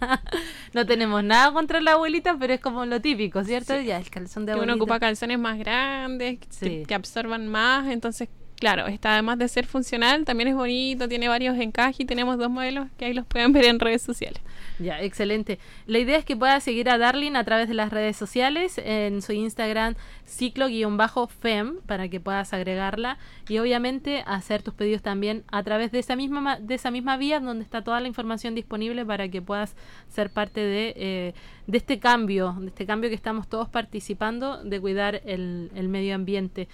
no 0.74 0.86
tenemos 0.86 1.24
nada 1.24 1.52
contra 1.54 1.82
la 1.82 1.94
abuelita, 1.94 2.38
pero 2.40 2.54
es 2.54 2.60
como 2.60 2.86
lo 2.86 3.02
típico, 3.02 3.44
¿cierto? 3.44 3.80
Ya, 3.82 3.98
el 3.98 4.10
calzón 4.10 4.46
de 4.46 4.54
abuelita. 4.54 4.74
uno 4.74 4.84
ocupa 4.84 5.00
calzones 5.00 5.40
más 5.40 5.58
grandes, 5.58 6.40
que 6.60 6.94
absorban 6.94 7.48
más, 7.48 7.90
entonces 7.90 8.30
claro, 8.62 8.86
está 8.86 9.14
además 9.14 9.40
de 9.40 9.48
ser 9.48 9.66
funcional, 9.66 10.24
también 10.24 10.48
es 10.48 10.56
bonito, 10.56 11.10
tiene 11.10 11.28
varios 11.28 11.58
encajes 11.58 12.00
y 12.00 12.06
tenemos 12.06 12.38
dos 12.38 12.52
modelos 12.52 12.88
que 12.96 13.06
ahí 13.06 13.14
los 13.14 13.26
pueden 13.26 13.52
ver 13.54 13.66
en 13.66 13.80
redes 13.80 14.04
sociales. 14.04 14.40
Ya, 14.78 15.02
excelente. 15.02 15.58
La 15.88 15.98
idea 15.98 16.16
es 16.20 16.26
que 16.26 16.38
puedas 16.38 16.64
seguir 16.64 16.88
a 16.88 17.00
Darling 17.00 17.36
a 17.36 17.44
través 17.44 17.68
de 17.68 17.74
las 17.74 17.92
redes 17.92 18.16
sociales, 18.16 18.78
en 18.78 19.24
su 19.24 19.34
Instagram 19.34 19.96
ciclo-fem, 20.28 21.82
para 21.88 22.08
que 22.08 22.20
puedas 22.20 22.54
agregarla 22.54 23.18
y 23.50 23.58
obviamente 23.58 24.24
hacer 24.28 24.62
tus 24.62 24.76
pedidos 24.76 25.02
también 25.02 25.44
a 25.52 25.64
través 25.64 25.92
de 25.92 25.98
esa 25.98 26.16
misma, 26.16 26.60
de 26.60 26.76
esa 26.76 26.92
misma 26.92 27.18
vía 27.18 27.40
donde 27.40 27.64
está 27.64 27.84
toda 27.84 28.00
la 28.00 28.08
información 28.08 28.54
disponible 28.54 29.04
para 29.04 29.28
que 29.28 29.42
puedas 29.42 29.76
ser 30.08 30.30
parte 30.30 30.60
de, 30.62 30.94
eh, 30.96 31.34
de 31.66 31.78
este 31.80 31.98
cambio, 31.98 32.56
de 32.60 32.68
este 32.68 32.86
cambio 32.86 33.10
que 33.10 33.16
estamos 33.16 33.48
todos 33.48 33.70
participando 33.70 34.64
de 34.64 34.80
cuidar 34.80 35.24
el, 35.26 35.72
el 35.74 35.90
medio 35.90 36.14
ambiente. 36.14 36.68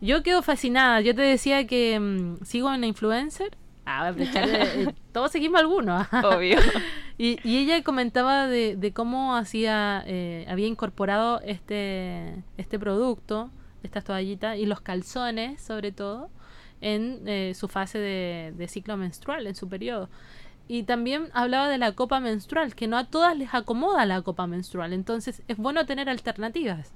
Yo 0.00 0.22
quedo 0.22 0.42
fascinada. 0.42 1.00
Yo 1.00 1.14
te 1.14 1.22
decía 1.22 1.66
que 1.66 1.98
mm, 1.98 2.44
sigo 2.44 2.68
una 2.68 2.86
influencer. 2.86 3.56
Ah, 3.84 4.06
a 4.06 4.14
eh, 4.16 4.94
todos 5.12 5.32
seguimos 5.32 5.60
algunos. 5.60 6.06
Obvio. 6.12 6.58
y, 7.18 7.38
y, 7.48 7.58
ella 7.58 7.82
comentaba 7.82 8.46
de, 8.46 8.76
de 8.76 8.92
cómo 8.92 9.36
hacía, 9.36 10.02
eh, 10.06 10.46
había 10.48 10.66
incorporado 10.66 11.40
este, 11.42 12.44
este 12.56 12.78
producto, 12.78 13.50
estas 13.82 14.04
toallitas 14.04 14.58
y 14.58 14.66
los 14.66 14.80
calzones, 14.80 15.60
sobre 15.60 15.92
todo, 15.92 16.30
en 16.80 17.22
eh, 17.26 17.52
su 17.54 17.68
fase 17.68 17.98
de, 17.98 18.54
de 18.56 18.68
ciclo 18.68 18.96
menstrual, 18.96 19.46
en 19.46 19.54
su 19.54 19.68
periodo. 19.68 20.08
Y 20.68 20.84
también 20.84 21.30
hablaba 21.32 21.68
de 21.68 21.78
la 21.78 21.92
copa 21.92 22.20
menstrual, 22.20 22.76
que 22.76 22.86
no 22.86 22.96
a 22.96 23.04
todas 23.04 23.36
les 23.36 23.52
acomoda 23.54 24.06
la 24.06 24.22
copa 24.22 24.46
menstrual. 24.46 24.92
Entonces 24.92 25.42
es 25.48 25.56
bueno 25.56 25.84
tener 25.84 26.08
alternativas. 26.08 26.92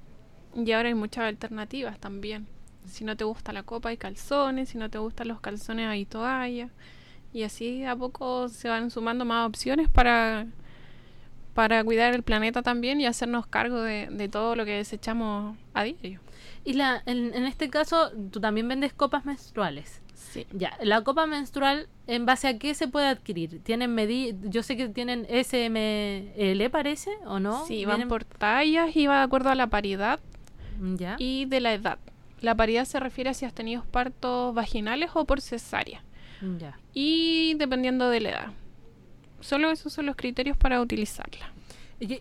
Y 0.55 0.71
ahora 0.71 0.87
hay 0.87 0.95
muchas 0.95 1.25
alternativas 1.25 1.99
también. 1.99 2.47
Si 2.87 3.03
no 3.03 3.15
te 3.17 3.23
gusta 3.23 3.53
la 3.53 3.63
copa 3.63 3.89
hay 3.89 3.97
calzones, 3.97 4.69
si 4.69 4.77
no 4.77 4.89
te 4.89 4.97
gustan 4.97 5.27
los 5.27 5.39
calzones 5.41 5.87
hay 5.87 6.05
toalla. 6.05 6.69
Y 7.33 7.43
así 7.43 7.83
a 7.83 7.95
poco 7.95 8.47
se 8.47 8.69
van 8.69 8.91
sumando 8.91 9.25
más 9.25 9.47
opciones 9.47 9.89
para, 9.89 10.47
para 11.53 11.83
cuidar 11.83 12.13
el 12.13 12.23
planeta 12.23 12.61
también 12.61 13.01
y 13.01 13.05
hacernos 13.05 13.45
cargo 13.47 13.81
de, 13.81 14.29
todo 14.31 14.55
lo 14.55 14.63
que 14.65 14.71
desechamos 14.71 15.57
a 15.73 15.83
diario. 15.83 16.21
Y 16.63 16.73
la, 16.73 17.03
en, 17.05 17.33
en 17.33 17.45
este 17.45 17.69
caso, 17.69 18.11
tú 18.31 18.39
también 18.39 18.67
vendes 18.67 18.93
copas 18.93 19.25
menstruales. 19.25 20.01
Sí. 20.15 20.47
Ya, 20.51 20.77
la 20.81 21.03
copa 21.03 21.27
menstrual, 21.27 21.87
¿en 22.07 22.25
base 22.25 22.47
a 22.47 22.57
qué 22.57 22.73
se 22.73 22.87
puede 22.87 23.07
adquirir? 23.07 23.61
¿Tienen 23.63 23.93
medidas? 23.93 24.39
Yo 24.49 24.63
sé 24.63 24.77
que 24.77 24.89
tienen 24.89 25.25
SML, 25.25 26.69
parece, 26.71 27.11
¿o 27.25 27.39
no? 27.39 27.65
Sí, 27.65 27.85
van 27.85 28.07
por 28.07 28.23
tallas 28.23 28.95
y 28.95 29.07
va 29.07 29.17
de 29.17 29.23
acuerdo 29.23 29.49
a 29.49 29.55
la 29.55 29.67
paridad 29.67 30.19
ya. 30.95 31.15
y 31.19 31.45
de 31.45 31.59
la 31.59 31.73
edad. 31.73 31.99
La 32.45 32.53
paridad 32.53 32.85
se 32.85 32.99
refiere 32.99 33.31
a 33.31 33.33
si 33.33 33.43
has 33.43 33.55
tenido 33.55 33.83
partos 33.85 34.53
vaginales 34.53 35.09
o 35.15 35.25
por 35.25 35.41
cesárea. 35.41 36.03
Ya. 36.59 36.77
Y 36.93 37.55
dependiendo 37.55 38.07
de 38.07 38.19
la 38.19 38.29
edad. 38.29 38.53
Solo 39.39 39.71
esos 39.71 39.91
son 39.91 40.05
los 40.05 40.15
criterios 40.15 40.55
para 40.55 40.79
utilizarla. 40.79 41.51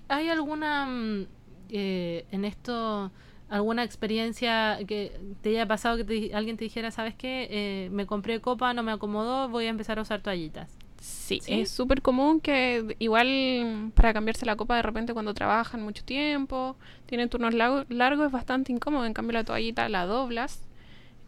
¿Hay 0.08 0.30
alguna 0.30 0.86
mm, 0.86 1.26
eh, 1.68 2.24
en 2.30 2.46
esto 2.46 3.12
alguna 3.50 3.84
experiencia 3.84 4.78
que 4.88 5.20
te 5.42 5.50
haya 5.50 5.66
pasado 5.66 5.98
que 6.06 6.30
alguien 6.32 6.56
te 6.56 6.64
dijera, 6.64 6.90
sabes 6.90 7.14
qué, 7.14 7.46
eh, 7.50 7.90
me 7.92 8.06
compré 8.06 8.40
copa, 8.40 8.72
no 8.72 8.82
me 8.82 8.92
acomodó, 8.92 9.50
voy 9.50 9.66
a 9.66 9.68
empezar 9.68 9.98
a 9.98 10.02
usar 10.02 10.22
toallitas? 10.22 10.78
Sí, 11.04 11.42
es 11.46 11.70
súper 11.70 12.00
común 12.00 12.40
que 12.40 12.96
igual 12.98 13.92
para 13.94 14.14
cambiarse 14.14 14.46
la 14.46 14.56
copa 14.56 14.76
de 14.76 14.82
repente 14.82 15.12
cuando 15.12 15.34
trabajan 15.34 15.82
mucho 15.82 16.02
tiempo, 16.02 16.76
tienen 17.04 17.28
turnos 17.28 17.52
largos, 17.52 18.26
es 18.26 18.32
bastante 18.32 18.72
incómodo. 18.72 19.04
En 19.04 19.12
cambio 19.12 19.34
la 19.34 19.44
toallita 19.44 19.86
la 19.90 20.06
doblas 20.06 20.66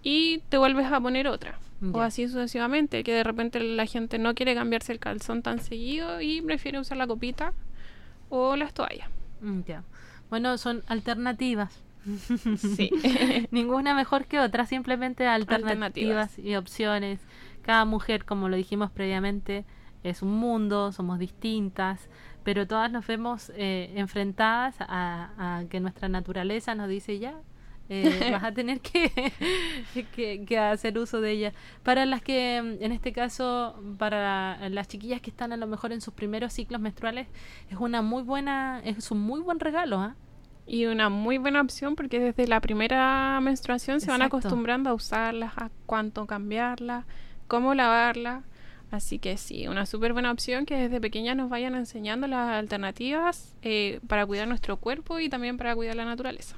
y 0.02 0.38
te 0.48 0.56
vuelves 0.56 0.90
a 0.90 0.98
poner 0.98 1.28
otra. 1.28 1.58
O 1.92 2.00
así 2.00 2.26
sucesivamente, 2.26 3.04
que 3.04 3.12
de 3.12 3.22
repente 3.22 3.60
la 3.60 3.84
gente 3.84 4.18
no 4.18 4.34
quiere 4.34 4.54
cambiarse 4.54 4.92
el 4.92 4.98
calzón 4.98 5.42
tan 5.42 5.60
seguido 5.60 6.22
y 6.22 6.40
prefiere 6.40 6.78
usar 6.80 6.96
la 6.96 7.06
copita 7.06 7.52
o 8.30 8.56
las 8.56 8.72
toallas. 8.72 9.10
Mm, 9.42 9.60
ya. 9.66 9.84
Bueno, 10.30 10.56
son 10.56 10.84
alternativas. 10.86 11.82
Sí. 12.56 12.90
Ninguna 13.50 13.94
mejor 13.94 14.24
que 14.24 14.40
otra, 14.40 14.64
simplemente 14.64 15.26
alternativas, 15.26 16.38
y 16.38 16.54
opciones. 16.56 17.20
Cada 17.66 17.84
mujer, 17.84 18.24
como 18.24 18.48
lo 18.48 18.54
dijimos 18.54 18.92
previamente, 18.92 19.64
es 20.04 20.22
un 20.22 20.32
mundo, 20.36 20.92
somos 20.92 21.18
distintas, 21.18 22.08
pero 22.44 22.64
todas 22.68 22.92
nos 22.92 23.04
vemos 23.08 23.50
eh, 23.56 23.92
enfrentadas 23.96 24.76
a, 24.78 25.64
que 25.68 25.80
nuestra 25.80 26.08
naturaleza 26.08 26.76
nos 26.76 26.88
dice 26.88 27.18
ya, 27.18 27.34
eh, 27.88 28.28
vas 28.30 28.44
a 28.44 28.52
tener 28.52 28.80
que, 30.14 30.44
que, 30.46 30.58
hacer 30.58 30.96
uso 30.96 31.20
de 31.20 31.32
ella. 31.32 31.52
Para 31.82 32.06
las 32.06 32.22
que, 32.22 32.58
en 32.58 32.92
este 32.92 33.12
caso, 33.12 33.82
para 33.98 34.68
las 34.68 34.86
chiquillas 34.86 35.20
que 35.20 35.30
están 35.30 35.52
a 35.52 35.56
lo 35.56 35.66
mejor 35.66 35.92
en 35.92 36.00
sus 36.00 36.14
primeros 36.14 36.52
ciclos 36.52 36.80
menstruales, 36.80 37.26
es 37.68 37.78
una 37.78 38.00
muy 38.00 38.22
buena, 38.22 38.80
es 38.84 39.10
un 39.10 39.18
muy 39.18 39.40
buen 39.40 39.58
regalo, 39.58 39.98
¿ah? 39.98 40.14
Y 40.68 40.86
una 40.86 41.08
muy 41.08 41.38
buena 41.38 41.60
opción 41.62 41.96
porque 41.96 42.20
desde 42.20 42.46
la 42.46 42.60
primera 42.60 43.40
menstruación 43.40 44.00
se 44.00 44.12
van 44.12 44.22
acostumbrando 44.22 44.90
a 44.90 44.94
usarlas, 44.94 45.58
a 45.58 45.70
cuánto 45.84 46.26
cambiarlas 46.26 47.06
cómo 47.48 47.74
lavarla. 47.74 48.42
Así 48.90 49.18
que 49.18 49.36
sí, 49.36 49.66
una 49.66 49.84
súper 49.84 50.12
buena 50.12 50.30
opción 50.30 50.64
que 50.64 50.76
desde 50.76 51.00
pequeña 51.00 51.34
nos 51.34 51.50
vayan 51.50 51.74
enseñando 51.74 52.28
las 52.28 52.50
alternativas 52.52 53.54
eh, 53.62 53.98
para 54.06 54.24
cuidar 54.24 54.46
nuestro 54.46 54.76
cuerpo 54.76 55.18
y 55.18 55.28
también 55.28 55.56
para 55.56 55.74
cuidar 55.74 55.96
la 55.96 56.04
naturaleza. 56.04 56.54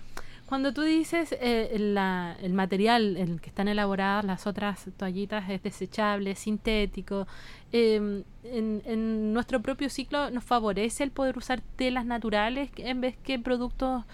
Cuando 0.46 0.72
tú 0.72 0.82
dices 0.82 1.34
eh, 1.40 1.76
la- 1.78 2.36
el 2.42 2.52
material 2.52 3.16
en 3.16 3.28
el 3.32 3.40
que 3.40 3.48
están 3.48 3.68
elaboradas 3.68 4.24
las 4.24 4.46
otras 4.46 4.86
toallitas 4.96 5.48
es 5.50 5.62
desechable, 5.62 6.34
sintético, 6.34 7.26
eh, 7.72 8.22
en, 8.44 8.82
en 8.84 9.32
nuestro 9.34 9.60
propio 9.60 9.88
ciclo 9.90 10.30
nos 10.30 10.44
favorece 10.44 11.04
el 11.04 11.10
poder 11.10 11.36
usar 11.36 11.60
telas 11.76 12.04
naturales 12.06 12.70
en 12.76 13.00
vez 13.00 13.16
que 13.16 13.38
productos 13.38 14.04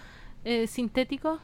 eh, 0.45 0.67
sintéticos. 0.67 1.39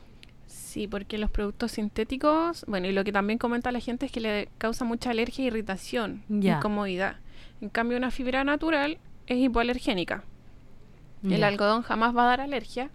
Sí, 0.51 0.87
porque 0.87 1.17
los 1.17 1.29
productos 1.31 1.71
sintéticos, 1.73 2.65
bueno, 2.67 2.87
y 2.87 2.91
lo 2.91 3.03
que 3.03 3.11
también 3.11 3.39
comenta 3.39 3.71
la 3.71 3.79
gente 3.79 4.05
es 4.05 4.11
que 4.11 4.19
le 4.19 4.49
causa 4.57 4.83
mucha 4.85 5.09
alergia 5.11 5.43
e 5.43 5.47
irritación, 5.47 6.23
Ya. 6.29 6.57
incomodidad. 6.57 7.15
En 7.61 7.69
cambio, 7.69 7.97
una 7.97 8.11
fibra 8.11 8.43
natural 8.43 8.97
es 9.27 9.37
hipoalergénica. 9.37 10.23
El 11.29 11.43
algodón 11.43 11.83
jamás 11.83 12.15
va 12.15 12.23
a 12.23 12.25
dar 12.25 12.41
alergia 12.41 12.89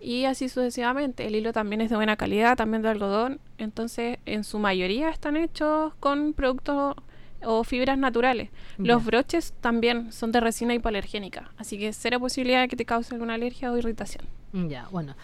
y 0.00 0.26
así 0.26 0.48
sucesivamente. 0.48 1.26
El 1.26 1.34
hilo 1.34 1.52
también 1.52 1.80
es 1.80 1.90
de 1.90 1.96
buena 1.96 2.16
calidad, 2.16 2.56
también 2.56 2.82
de 2.82 2.88
algodón. 2.88 3.40
Entonces, 3.58 4.18
en 4.26 4.44
su 4.44 4.58
mayoría 4.60 5.10
están 5.10 5.36
hechos 5.36 5.92
con 5.98 6.34
productos 6.34 6.94
o 7.42 7.64
fibras 7.64 7.98
naturales. 7.98 8.50
Los 8.78 9.04
broches 9.04 9.54
también 9.60 10.12
son 10.12 10.30
de 10.30 10.40
resina 10.40 10.72
hipoalergénica, 10.72 11.50
así 11.56 11.78
que 11.78 11.92
cero 11.92 12.20
posibilidad 12.20 12.60
de 12.60 12.68
que 12.68 12.76
te 12.76 12.84
cause 12.84 13.12
alguna 13.12 13.34
alergia 13.34 13.72
o 13.72 13.76
irritación. 13.76 14.24
Ya, 14.52 14.86
bueno. 14.90 15.16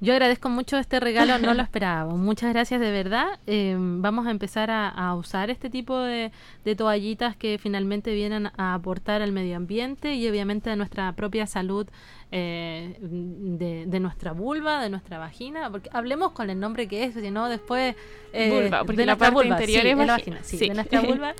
Yo 0.00 0.12
agradezco 0.12 0.50
mucho 0.50 0.76
este 0.76 1.00
regalo, 1.00 1.38
no 1.38 1.54
lo 1.54 1.62
esperaba. 1.62 2.14
Muchas 2.14 2.52
gracias 2.52 2.80
de 2.80 2.90
verdad. 2.90 3.38
Eh, 3.46 3.76
vamos 3.78 4.26
a 4.26 4.30
empezar 4.30 4.70
a, 4.70 4.88
a 4.88 5.14
usar 5.14 5.48
este 5.48 5.70
tipo 5.70 5.98
de, 5.98 6.32
de 6.66 6.76
toallitas 6.76 7.34
que 7.34 7.58
finalmente 7.58 8.12
vienen 8.12 8.50
a 8.58 8.74
aportar 8.74 9.22
al 9.22 9.32
medio 9.32 9.56
ambiente 9.56 10.14
y 10.14 10.28
obviamente 10.28 10.68
a 10.68 10.76
nuestra 10.76 11.12
propia 11.12 11.46
salud 11.46 11.86
eh, 12.30 12.96
de, 13.00 13.86
de 13.86 14.00
nuestra 14.00 14.32
vulva, 14.32 14.82
de 14.82 14.90
nuestra 14.90 15.18
vagina. 15.18 15.70
Porque 15.70 15.88
hablemos 15.92 16.32
con 16.32 16.50
el 16.50 16.60
nombre 16.60 16.88
que 16.88 17.04
es, 17.04 17.14
si 17.14 17.30
no 17.30 17.48
después... 17.48 17.96
eh, 18.34 18.50
Vulva, 18.50 18.80
porque 18.84 18.96
de 18.98 19.06
la 19.06 19.16
parte 19.16 19.34
vulva, 19.34 19.54
interior 19.54 19.82
sí, 19.82 19.88
es 19.88 19.96
vagina, 19.96 20.12
vagina, 20.12 20.38
sí, 20.42 20.58
sí. 20.58 20.68
de 20.68 20.74
nuestra 20.74 21.00
vulva. 21.08 21.34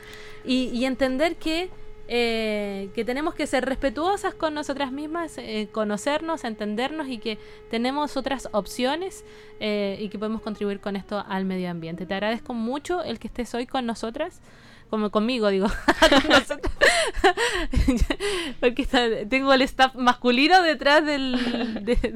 Y, 0.46 0.70
y 0.72 0.86
entender 0.86 1.36
que 1.36 1.68
eh, 2.08 2.90
que 2.94 3.04
tenemos 3.04 3.34
que 3.34 3.46
ser 3.46 3.64
respetuosas 3.64 4.34
con 4.34 4.54
nosotras 4.54 4.92
mismas, 4.92 5.38
eh, 5.38 5.68
conocernos, 5.72 6.44
entendernos 6.44 7.08
y 7.08 7.18
que 7.18 7.38
tenemos 7.70 8.16
otras 8.16 8.48
opciones 8.52 9.24
eh, 9.60 9.98
y 10.00 10.08
que 10.08 10.18
podemos 10.18 10.42
contribuir 10.42 10.80
con 10.80 10.96
esto 10.96 11.24
al 11.28 11.44
medio 11.44 11.70
ambiente. 11.70 12.06
Te 12.06 12.14
agradezco 12.14 12.54
mucho 12.54 13.02
el 13.02 13.18
que 13.18 13.26
estés 13.28 13.54
hoy 13.54 13.66
con 13.66 13.86
nosotras. 13.86 14.40
Como 14.88 15.10
conmigo, 15.10 15.48
digo. 15.48 15.66
Porque 18.60 18.86
tengo 19.28 19.52
el 19.52 19.62
staff 19.62 19.94
masculino 19.96 20.62
detrás 20.62 21.04
del. 21.04 21.84
de- 21.84 22.14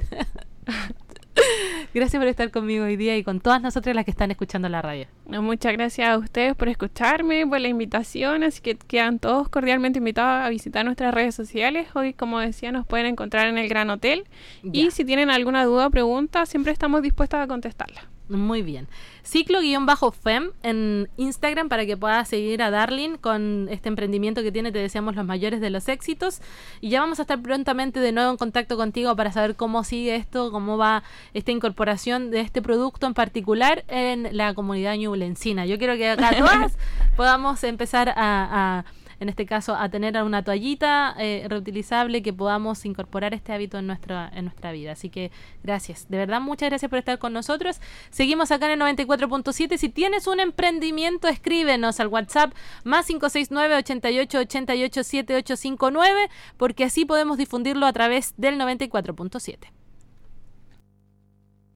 Gracias 1.92 2.20
por 2.20 2.28
estar 2.28 2.50
conmigo 2.52 2.84
hoy 2.84 2.96
día 2.96 3.16
y 3.16 3.24
con 3.24 3.40
todas 3.40 3.60
nosotras 3.60 3.96
las 3.96 4.04
que 4.04 4.12
están 4.12 4.30
escuchando 4.30 4.68
la 4.68 4.80
radio. 4.80 5.06
No, 5.26 5.42
muchas 5.42 5.72
gracias 5.72 6.08
a 6.08 6.18
ustedes 6.18 6.54
por 6.54 6.68
escucharme, 6.68 7.44
por 7.46 7.60
la 7.60 7.66
invitación, 7.66 8.44
así 8.44 8.60
que 8.60 8.76
quedan 8.76 9.18
todos 9.18 9.48
cordialmente 9.48 9.98
invitados 9.98 10.46
a 10.46 10.48
visitar 10.50 10.84
nuestras 10.84 11.12
redes 11.12 11.34
sociales. 11.34 11.88
Hoy, 11.94 12.12
como 12.14 12.38
decía, 12.38 12.70
nos 12.70 12.86
pueden 12.86 13.06
encontrar 13.06 13.48
en 13.48 13.58
el 13.58 13.68
Gran 13.68 13.90
Hotel 13.90 14.24
Ya. 14.62 14.82
y 14.82 14.90
si 14.92 15.04
tienen 15.04 15.30
alguna 15.30 15.64
duda 15.64 15.88
o 15.88 15.90
pregunta, 15.90 16.46
siempre 16.46 16.72
estamos 16.72 17.02
dispuestas 17.02 17.42
a 17.44 17.48
contestarla. 17.48 18.02
Muy 18.30 18.62
bien. 18.62 18.86
Ciclo-fem 19.24 20.52
en 20.62 21.08
Instagram 21.16 21.68
para 21.68 21.84
que 21.84 21.96
puedas 21.96 22.28
seguir 22.28 22.62
a 22.62 22.70
Darlene 22.70 23.18
con 23.18 23.68
este 23.70 23.88
emprendimiento 23.88 24.42
que 24.42 24.52
tiene. 24.52 24.70
Te 24.70 24.78
deseamos 24.78 25.16
los 25.16 25.26
mayores 25.26 25.60
de 25.60 25.68
los 25.68 25.88
éxitos. 25.88 26.40
Y 26.80 26.90
ya 26.90 27.00
vamos 27.00 27.18
a 27.18 27.22
estar 27.22 27.42
prontamente 27.42 27.98
de 27.98 28.12
nuevo 28.12 28.30
en 28.30 28.36
contacto 28.36 28.76
contigo 28.76 29.16
para 29.16 29.32
saber 29.32 29.56
cómo 29.56 29.82
sigue 29.82 30.14
esto, 30.14 30.52
cómo 30.52 30.78
va 30.78 31.02
esta 31.34 31.50
incorporación 31.50 32.30
de 32.30 32.40
este 32.40 32.62
producto 32.62 33.06
en 33.08 33.14
particular 33.14 33.84
en 33.88 34.28
la 34.36 34.54
comunidad 34.54 34.94
ñublencina. 34.94 35.66
Yo 35.66 35.78
quiero 35.78 35.96
que 35.96 36.10
acá 36.10 36.30
todas 36.38 36.78
podamos 37.16 37.64
empezar 37.64 38.10
a, 38.10 38.14
a, 38.16 38.84
en 39.20 39.28
este 39.28 39.46
caso, 39.46 39.76
a 39.76 39.88
tener 39.88 40.20
una 40.22 40.42
toallita 40.42 41.14
eh, 41.18 41.46
reutilizable 41.48 42.22
que 42.22 42.32
podamos 42.32 42.84
incorporar 42.86 43.34
este 43.34 43.52
hábito 43.52 43.78
en 43.78 43.86
nuestra, 43.86 44.30
en 44.34 44.46
nuestra 44.46 44.72
vida. 44.72 44.92
Así 44.92 45.10
que 45.10 45.30
gracias, 45.62 46.06
de 46.08 46.16
verdad, 46.16 46.40
muchas 46.40 46.70
gracias 46.70 46.88
por 46.88 46.98
estar 46.98 47.18
con 47.18 47.32
nosotros. 47.32 47.80
Seguimos 48.10 48.50
acá 48.50 48.72
en 48.72 48.80
el 48.80 48.96
94.7. 48.96 49.76
Si 49.76 49.88
tienes 49.90 50.26
un 50.26 50.40
emprendimiento, 50.40 51.28
escríbenos 51.28 52.00
al 52.00 52.08
WhatsApp 52.08 52.52
más 52.82 53.06
569 53.06 53.76
88 53.76 54.38
88 54.38 55.04
7859 55.04 56.30
porque 56.56 56.84
así 56.84 57.04
podemos 57.04 57.36
difundirlo 57.36 57.86
a 57.86 57.92
través 57.92 58.34
del 58.36 58.58
94.7. 58.58 59.79